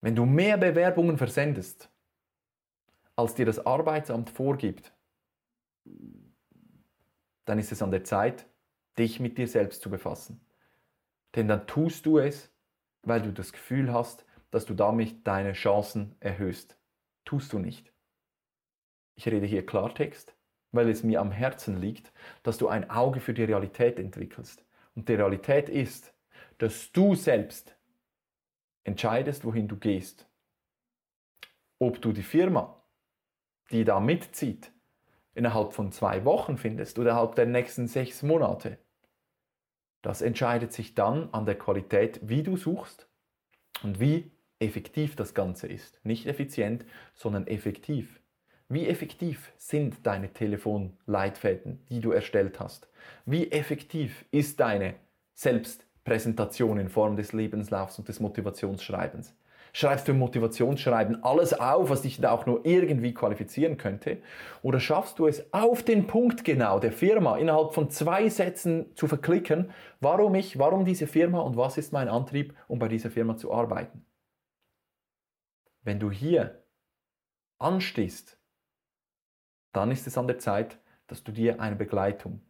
Wenn 0.00 0.16
du 0.16 0.24
mehr 0.24 0.56
Bewerbungen 0.56 1.18
versendest, 1.18 1.90
als 3.16 3.34
dir 3.34 3.44
das 3.44 3.64
Arbeitsamt 3.66 4.30
vorgibt, 4.30 4.94
dann 7.44 7.58
ist 7.58 7.72
es 7.72 7.82
an 7.82 7.90
der 7.90 8.04
Zeit, 8.04 8.46
dich 8.98 9.20
mit 9.20 9.36
dir 9.36 9.46
selbst 9.46 9.82
zu 9.82 9.90
befassen. 9.90 10.40
Denn 11.34 11.48
dann 11.48 11.66
tust 11.66 12.06
du 12.06 12.18
es, 12.18 12.50
weil 13.02 13.20
du 13.22 13.32
das 13.32 13.52
Gefühl 13.52 13.92
hast, 13.92 14.24
dass 14.50 14.66
du 14.66 14.74
damit 14.74 15.26
deine 15.26 15.52
Chancen 15.52 16.16
erhöhst. 16.20 16.78
Tust 17.24 17.52
du 17.52 17.58
nicht. 17.58 17.92
Ich 19.14 19.26
rede 19.26 19.46
hier 19.46 19.66
Klartext, 19.66 20.34
weil 20.72 20.88
es 20.88 21.02
mir 21.02 21.20
am 21.20 21.32
Herzen 21.32 21.80
liegt, 21.80 22.12
dass 22.42 22.58
du 22.58 22.68
ein 22.68 22.90
Auge 22.90 23.20
für 23.20 23.34
die 23.34 23.44
Realität 23.44 23.98
entwickelst. 23.98 24.64
Und 24.94 25.08
die 25.08 25.14
Realität 25.14 25.68
ist, 25.68 26.14
dass 26.58 26.92
du 26.92 27.14
selbst 27.14 27.76
entscheidest, 28.84 29.44
wohin 29.44 29.68
du 29.68 29.76
gehst. 29.76 30.26
Ob 31.78 32.00
du 32.02 32.12
die 32.12 32.22
Firma, 32.22 32.82
die 33.70 33.84
da 33.84 34.00
mitzieht, 34.00 34.72
innerhalb 35.34 35.72
von 35.72 35.92
zwei 35.92 36.24
Wochen 36.24 36.58
findest 36.58 36.98
oder 36.98 37.10
innerhalb 37.10 37.34
der 37.34 37.46
nächsten 37.46 37.86
sechs 37.86 38.22
Monate, 38.22 38.78
das 40.02 40.22
entscheidet 40.22 40.72
sich 40.72 40.94
dann 40.94 41.32
an 41.32 41.46
der 41.46 41.58
Qualität, 41.58 42.20
wie 42.22 42.42
du 42.42 42.56
suchst 42.56 43.08
und 43.82 44.00
wie 44.00 44.30
effektiv 44.58 45.16
das 45.16 45.34
Ganze 45.34 45.66
ist. 45.66 46.04
Nicht 46.04 46.26
effizient, 46.26 46.84
sondern 47.14 47.46
effektiv. 47.46 48.20
Wie 48.72 48.86
effektiv 48.86 49.52
sind 49.56 50.06
deine 50.06 50.32
Telefonleitfäden, 50.32 51.84
die 51.90 52.00
du 52.00 52.12
erstellt 52.12 52.60
hast? 52.60 52.88
Wie 53.26 53.50
effektiv 53.50 54.24
ist 54.30 54.60
deine 54.60 54.94
Selbst 55.34 55.84
Präsentation 56.04 56.78
in 56.78 56.88
Form 56.88 57.16
des 57.16 57.32
Lebenslaufs 57.32 57.98
und 57.98 58.06
des 58.06 58.20
Motivationsschreibens. 58.20 59.34
Schreibst 59.72 60.06
du 60.06 60.12
im 60.12 60.18
Motivationsschreiben 60.20 61.24
alles 61.24 61.52
auf, 61.52 61.90
was 61.90 62.02
dich 62.02 62.20
da 62.20 62.30
auch 62.30 62.46
nur 62.46 62.64
irgendwie 62.64 63.12
qualifizieren 63.12 63.76
könnte? 63.76 64.18
Oder 64.62 64.78
schaffst 64.78 65.18
du 65.18 65.26
es 65.26 65.52
auf 65.52 65.82
den 65.82 66.06
Punkt 66.06 66.44
genau 66.44 66.78
der 66.78 66.92
Firma 66.92 67.38
innerhalb 67.38 67.74
von 67.74 67.90
zwei 67.90 68.28
Sätzen 68.28 68.94
zu 68.94 69.08
verklicken, 69.08 69.72
warum 70.00 70.36
ich, 70.36 70.60
warum 70.60 70.84
diese 70.84 71.08
Firma 71.08 71.40
und 71.40 71.56
was 71.56 71.76
ist 71.76 71.92
mein 71.92 72.08
Antrieb, 72.08 72.54
um 72.68 72.78
bei 72.78 72.86
dieser 72.86 73.10
Firma 73.10 73.36
zu 73.36 73.52
arbeiten? 73.52 74.04
Wenn 75.82 75.98
du 75.98 76.10
hier 76.12 76.62
anstehst, 77.58 78.39
dann 79.72 79.90
ist 79.90 80.06
es 80.06 80.18
an 80.18 80.26
der 80.26 80.38
Zeit, 80.38 80.78
dass 81.06 81.24
du 81.24 81.32
dir 81.32 81.60
eine 81.60 81.76
Begleitung 81.76 82.40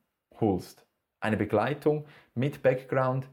holst. 0.41 0.87
Eine 1.21 1.37
Begleitung 1.37 2.07
mit 2.35 2.63
Background, 2.63 3.29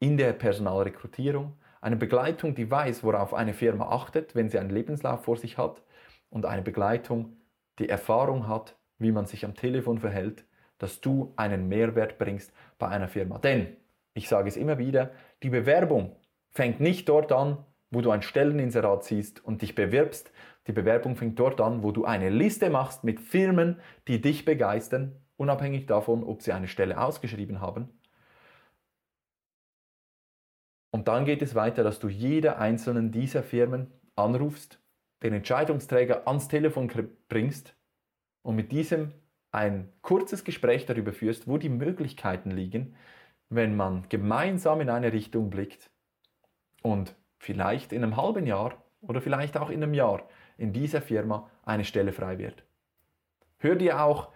in 0.00 0.16
der 0.16 0.32
Personalrekrutierung, 0.32 1.56
eine 1.80 1.96
Begleitung, 1.96 2.54
die 2.54 2.70
weiß, 2.70 3.04
worauf 3.04 3.32
eine 3.34 3.54
Firma 3.54 3.88
achtet, 3.88 4.34
wenn 4.34 4.48
sie 4.48 4.58
einen 4.58 4.70
Lebenslauf 4.70 5.24
vor 5.24 5.36
sich 5.36 5.58
hat 5.58 5.82
und 6.30 6.46
eine 6.46 6.62
Begleitung, 6.62 7.36
die 7.78 7.88
Erfahrung 7.88 8.48
hat, 8.48 8.76
wie 8.98 9.12
man 9.12 9.26
sich 9.26 9.44
am 9.44 9.54
Telefon 9.54 9.98
verhält, 9.98 10.44
dass 10.78 11.00
du 11.00 11.32
einen 11.36 11.68
Mehrwert 11.68 12.18
bringst 12.18 12.52
bei 12.78 12.88
einer 12.88 13.08
Firma. 13.08 13.38
Denn, 13.38 13.76
ich 14.14 14.28
sage 14.28 14.48
es 14.48 14.56
immer 14.56 14.78
wieder, 14.78 15.10
die 15.42 15.50
Bewerbung 15.50 16.16
fängt 16.50 16.80
nicht 16.80 17.08
dort 17.08 17.32
an, 17.32 17.64
wo 17.90 18.00
du 18.00 18.10
ein 18.10 18.22
Stelleninserat 18.22 19.04
siehst 19.04 19.44
und 19.44 19.62
dich 19.62 19.74
bewirbst. 19.74 20.32
Die 20.66 20.72
Bewerbung 20.72 21.16
fängt 21.16 21.38
dort 21.38 21.60
an, 21.60 21.82
wo 21.82 21.92
du 21.92 22.04
eine 22.04 22.30
Liste 22.30 22.70
machst 22.70 23.04
mit 23.04 23.20
Firmen, 23.20 23.80
die 24.08 24.20
dich 24.20 24.44
begeistern, 24.44 25.16
unabhängig 25.36 25.86
davon, 25.86 26.24
ob 26.24 26.42
sie 26.42 26.52
eine 26.52 26.68
Stelle 26.68 27.00
ausgeschrieben 27.00 27.60
haben. 27.60 27.90
Und 30.90 31.08
dann 31.08 31.24
geht 31.24 31.42
es 31.42 31.54
weiter, 31.54 31.82
dass 31.82 31.98
du 31.98 32.08
jede 32.08 32.56
einzelnen 32.56 33.10
dieser 33.10 33.42
Firmen 33.42 33.90
anrufst, 34.16 34.80
den 35.22 35.34
Entscheidungsträger 35.34 36.26
ans 36.28 36.48
Telefon 36.48 36.90
bringst 37.28 37.74
und 38.42 38.54
mit 38.54 38.70
diesem 38.72 39.12
ein 39.50 39.92
kurzes 40.02 40.44
Gespräch 40.44 40.86
darüber 40.86 41.12
führst, 41.12 41.48
wo 41.48 41.58
die 41.58 41.68
Möglichkeiten 41.68 42.50
liegen, 42.50 42.94
wenn 43.48 43.76
man 43.76 44.08
gemeinsam 44.08 44.80
in 44.80 44.90
eine 44.90 45.12
Richtung 45.12 45.50
blickt 45.50 45.90
und 46.82 47.14
vielleicht 47.38 47.92
in 47.92 48.02
einem 48.02 48.16
halben 48.16 48.46
Jahr 48.46 48.82
oder 49.00 49.20
vielleicht 49.20 49.56
auch 49.56 49.70
in 49.70 49.82
einem 49.82 49.94
Jahr 49.94 50.28
in 50.56 50.72
dieser 50.72 51.02
Firma 51.02 51.50
eine 51.64 51.84
Stelle 51.84 52.12
frei 52.12 52.38
wird. 52.38 52.64
Hör 53.58 53.76
dir 53.76 54.02
auch 54.02 54.28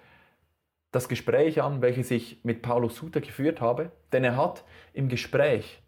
das 0.91 1.09
Gespräch 1.09 1.63
an, 1.63 1.83
welches 1.83 2.11
ich 2.11 2.45
mit 2.45 2.63
Paulo 2.63 2.89
Suter 2.89 3.21
geführt 3.21 3.61
habe, 3.61 3.93
denn 4.13 4.25
er 4.25 4.37
hat 4.37 4.65
im 4.93 5.09
Gespräch 5.09 5.83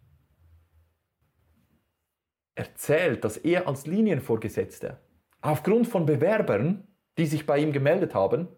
erzählt, 2.54 3.24
dass 3.24 3.38
er 3.38 3.66
als 3.66 3.86
Linienvorgesetzter 3.86 5.00
aufgrund 5.40 5.88
von 5.88 6.04
Bewerbern, 6.04 6.86
die 7.16 7.26
sich 7.26 7.46
bei 7.46 7.58
ihm 7.58 7.72
gemeldet 7.72 8.14
haben, 8.14 8.48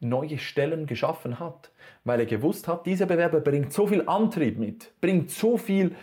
neue 0.00 0.38
Stellen 0.38 0.86
geschaffen 0.86 1.38
hat, 1.38 1.72
weil 2.04 2.20
er 2.20 2.26
gewusst 2.26 2.68
hat, 2.68 2.86
dieser 2.86 3.06
Bewerber 3.06 3.40
bringt 3.40 3.72
so 3.72 3.86
viel 3.86 4.06
Antrieb 4.06 4.58
mit, 4.58 4.94
bringt 5.00 5.30
so 5.30 5.56
viel 5.56 5.94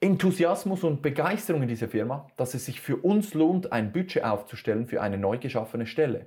Enthusiasmus 0.00 0.82
und 0.82 1.02
Begeisterung 1.02 1.62
in 1.62 1.68
diese 1.68 1.88
Firma, 1.88 2.26
dass 2.36 2.54
es 2.54 2.64
sich 2.64 2.80
für 2.80 2.96
uns 2.96 3.34
lohnt, 3.34 3.70
ein 3.70 3.92
Budget 3.92 4.24
aufzustellen 4.24 4.86
für 4.86 5.02
eine 5.02 5.18
neu 5.18 5.38
geschaffene 5.38 5.86
Stelle. 5.86 6.26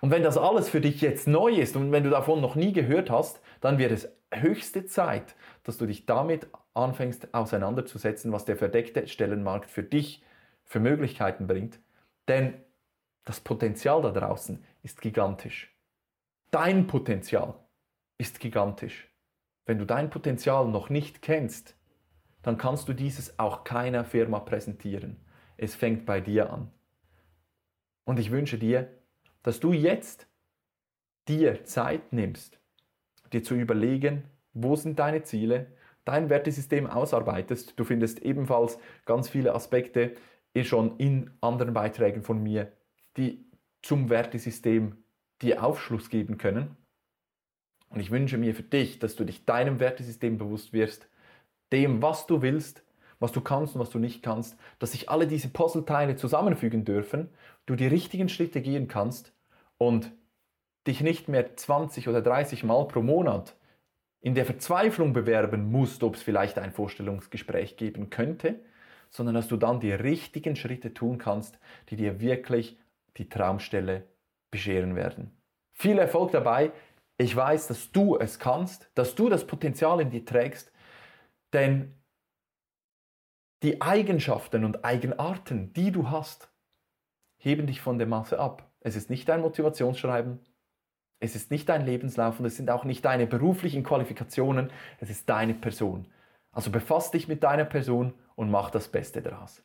Und 0.00 0.10
wenn 0.10 0.22
das 0.22 0.36
alles 0.36 0.68
für 0.68 0.80
dich 0.80 1.00
jetzt 1.00 1.26
neu 1.26 1.52
ist 1.52 1.74
und 1.74 1.90
wenn 1.90 2.04
du 2.04 2.10
davon 2.10 2.40
noch 2.40 2.54
nie 2.54 2.72
gehört 2.72 3.10
hast, 3.10 3.40
dann 3.60 3.78
wird 3.78 3.92
es 3.92 4.08
höchste 4.32 4.86
Zeit, 4.86 5.34
dass 5.64 5.78
du 5.78 5.86
dich 5.86 6.06
damit 6.06 6.46
anfängst 6.74 7.34
auseinanderzusetzen, 7.34 8.30
was 8.30 8.44
der 8.44 8.56
verdeckte 8.56 9.08
Stellenmarkt 9.08 9.70
für 9.70 9.82
dich 9.82 10.22
für 10.64 10.80
Möglichkeiten 10.80 11.46
bringt. 11.46 11.80
Denn 12.28 12.54
das 13.24 13.40
Potenzial 13.40 14.02
da 14.02 14.10
draußen 14.10 14.62
ist 14.82 15.00
gigantisch. 15.00 15.74
Dein 16.50 16.86
Potenzial 16.86 17.54
ist 18.18 18.38
gigantisch. 18.38 19.08
Wenn 19.66 19.78
du 19.78 19.84
dein 19.84 20.10
Potenzial 20.10 20.68
noch 20.68 20.90
nicht 20.90 21.22
kennst, 21.22 21.74
dann 22.42 22.58
kannst 22.58 22.88
du 22.88 22.92
dieses 22.92 23.38
auch 23.38 23.64
keiner 23.64 24.04
Firma 24.04 24.40
präsentieren. 24.40 25.16
Es 25.56 25.74
fängt 25.74 26.06
bei 26.06 26.20
dir 26.20 26.52
an. 26.52 26.70
Und 28.04 28.18
ich 28.18 28.30
wünsche 28.30 28.58
dir, 28.58 28.88
dass 29.42 29.60
du 29.60 29.72
jetzt 29.72 30.26
dir 31.28 31.64
Zeit 31.64 32.12
nimmst, 32.12 32.58
dir 33.32 33.42
zu 33.42 33.54
überlegen, 33.54 34.24
wo 34.54 34.76
sind 34.76 34.98
deine 34.98 35.22
Ziele, 35.22 35.66
dein 36.04 36.30
Wertesystem 36.30 36.86
ausarbeitest. 36.86 37.78
Du 37.78 37.84
findest 37.84 38.20
ebenfalls 38.20 38.78
ganz 39.04 39.28
viele 39.28 39.54
Aspekte 39.54 40.14
schon 40.62 40.96
in 40.98 41.30
anderen 41.40 41.72
Beiträgen 41.72 42.22
von 42.22 42.42
mir, 42.42 42.72
die 43.16 43.46
zum 43.82 44.10
Wertesystem 44.10 44.96
dir 45.42 45.62
Aufschluss 45.62 46.10
geben 46.10 46.38
können. 46.38 46.76
Und 47.90 48.00
ich 48.00 48.10
wünsche 48.10 48.38
mir 48.38 48.54
für 48.54 48.62
dich, 48.62 48.98
dass 48.98 49.16
du 49.16 49.24
dich 49.24 49.44
deinem 49.44 49.78
Wertesystem 49.80 50.36
bewusst 50.36 50.72
wirst, 50.72 51.08
dem, 51.72 52.02
was 52.02 52.26
du 52.26 52.42
willst, 52.42 52.82
was 53.20 53.32
du 53.32 53.40
kannst 53.40 53.74
und 53.74 53.80
was 53.80 53.90
du 53.90 53.98
nicht 53.98 54.22
kannst, 54.22 54.56
dass 54.78 54.92
sich 54.92 55.10
alle 55.10 55.26
diese 55.26 55.48
Puzzleteile 55.48 56.16
zusammenfügen 56.16 56.84
dürfen, 56.84 57.28
du 57.66 57.74
die 57.74 57.86
richtigen 57.86 58.28
Schritte 58.28 58.60
gehen 58.60 58.88
kannst 58.88 59.32
und 59.76 60.12
dich 60.86 61.00
nicht 61.00 61.28
mehr 61.28 61.56
20 61.56 62.08
oder 62.08 62.22
30 62.22 62.64
Mal 62.64 62.86
pro 62.86 63.02
Monat 63.02 63.56
in 64.20 64.34
der 64.34 64.46
Verzweiflung 64.46 65.12
bewerben 65.12 65.70
musst, 65.70 66.02
ob 66.02 66.16
es 66.16 66.22
vielleicht 66.22 66.58
ein 66.58 66.72
Vorstellungsgespräch 66.72 67.76
geben 67.76 68.10
könnte, 68.10 68.56
sondern 69.10 69.34
dass 69.34 69.48
du 69.48 69.56
dann 69.56 69.80
die 69.80 69.92
richtigen 69.92 70.56
Schritte 70.56 70.92
tun 70.94 71.18
kannst, 71.18 71.58
die 71.90 71.96
dir 71.96 72.20
wirklich 72.20 72.78
die 73.16 73.28
Traumstelle 73.28 74.04
bescheren 74.50 74.96
werden. 74.96 75.30
Viel 75.72 75.98
Erfolg 75.98 76.32
dabei. 76.32 76.72
Ich 77.16 77.34
weiß, 77.34 77.68
dass 77.68 77.92
du 77.92 78.16
es 78.16 78.38
kannst, 78.38 78.90
dass 78.94 79.14
du 79.14 79.28
das 79.28 79.46
Potenzial 79.46 80.00
in 80.00 80.10
dir 80.10 80.24
trägst, 80.24 80.72
denn 81.52 81.94
die 83.62 83.80
Eigenschaften 83.82 84.64
und 84.64 84.84
Eigenarten, 84.84 85.72
die 85.72 85.90
du 85.90 86.10
hast, 86.10 86.50
heben 87.38 87.66
dich 87.66 87.80
von 87.80 87.98
der 87.98 88.06
Masse 88.06 88.38
ab. 88.38 88.70
Es 88.80 88.94
ist 88.94 89.10
nicht 89.10 89.28
dein 89.28 89.40
Motivationsschreiben, 89.40 90.40
es 91.20 91.34
ist 91.34 91.50
nicht 91.50 91.68
dein 91.68 91.84
Lebenslauf 91.84 92.38
und 92.38 92.46
es 92.46 92.56
sind 92.56 92.70
auch 92.70 92.84
nicht 92.84 93.04
deine 93.04 93.26
beruflichen 93.26 93.82
Qualifikationen, 93.82 94.70
es 95.00 95.10
ist 95.10 95.28
deine 95.28 95.54
Person. 95.54 96.06
Also 96.52 96.70
befass 96.70 97.10
dich 97.10 97.26
mit 97.26 97.42
deiner 97.42 97.64
Person 97.64 98.14
und 98.36 98.50
mach 98.50 98.70
das 98.70 98.88
Beste 98.88 99.20
daraus. 99.20 99.62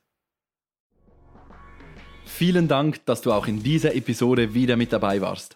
Vielen 2.26 2.67
Dank, 2.67 3.06
dass 3.06 3.22
du 3.22 3.32
auch 3.32 3.48
in 3.48 3.62
dieser 3.62 3.93
Episode 3.96 4.54
wieder 4.54 4.76
mit 4.76 4.91
dabei 4.91 5.22
warst. 5.22 5.56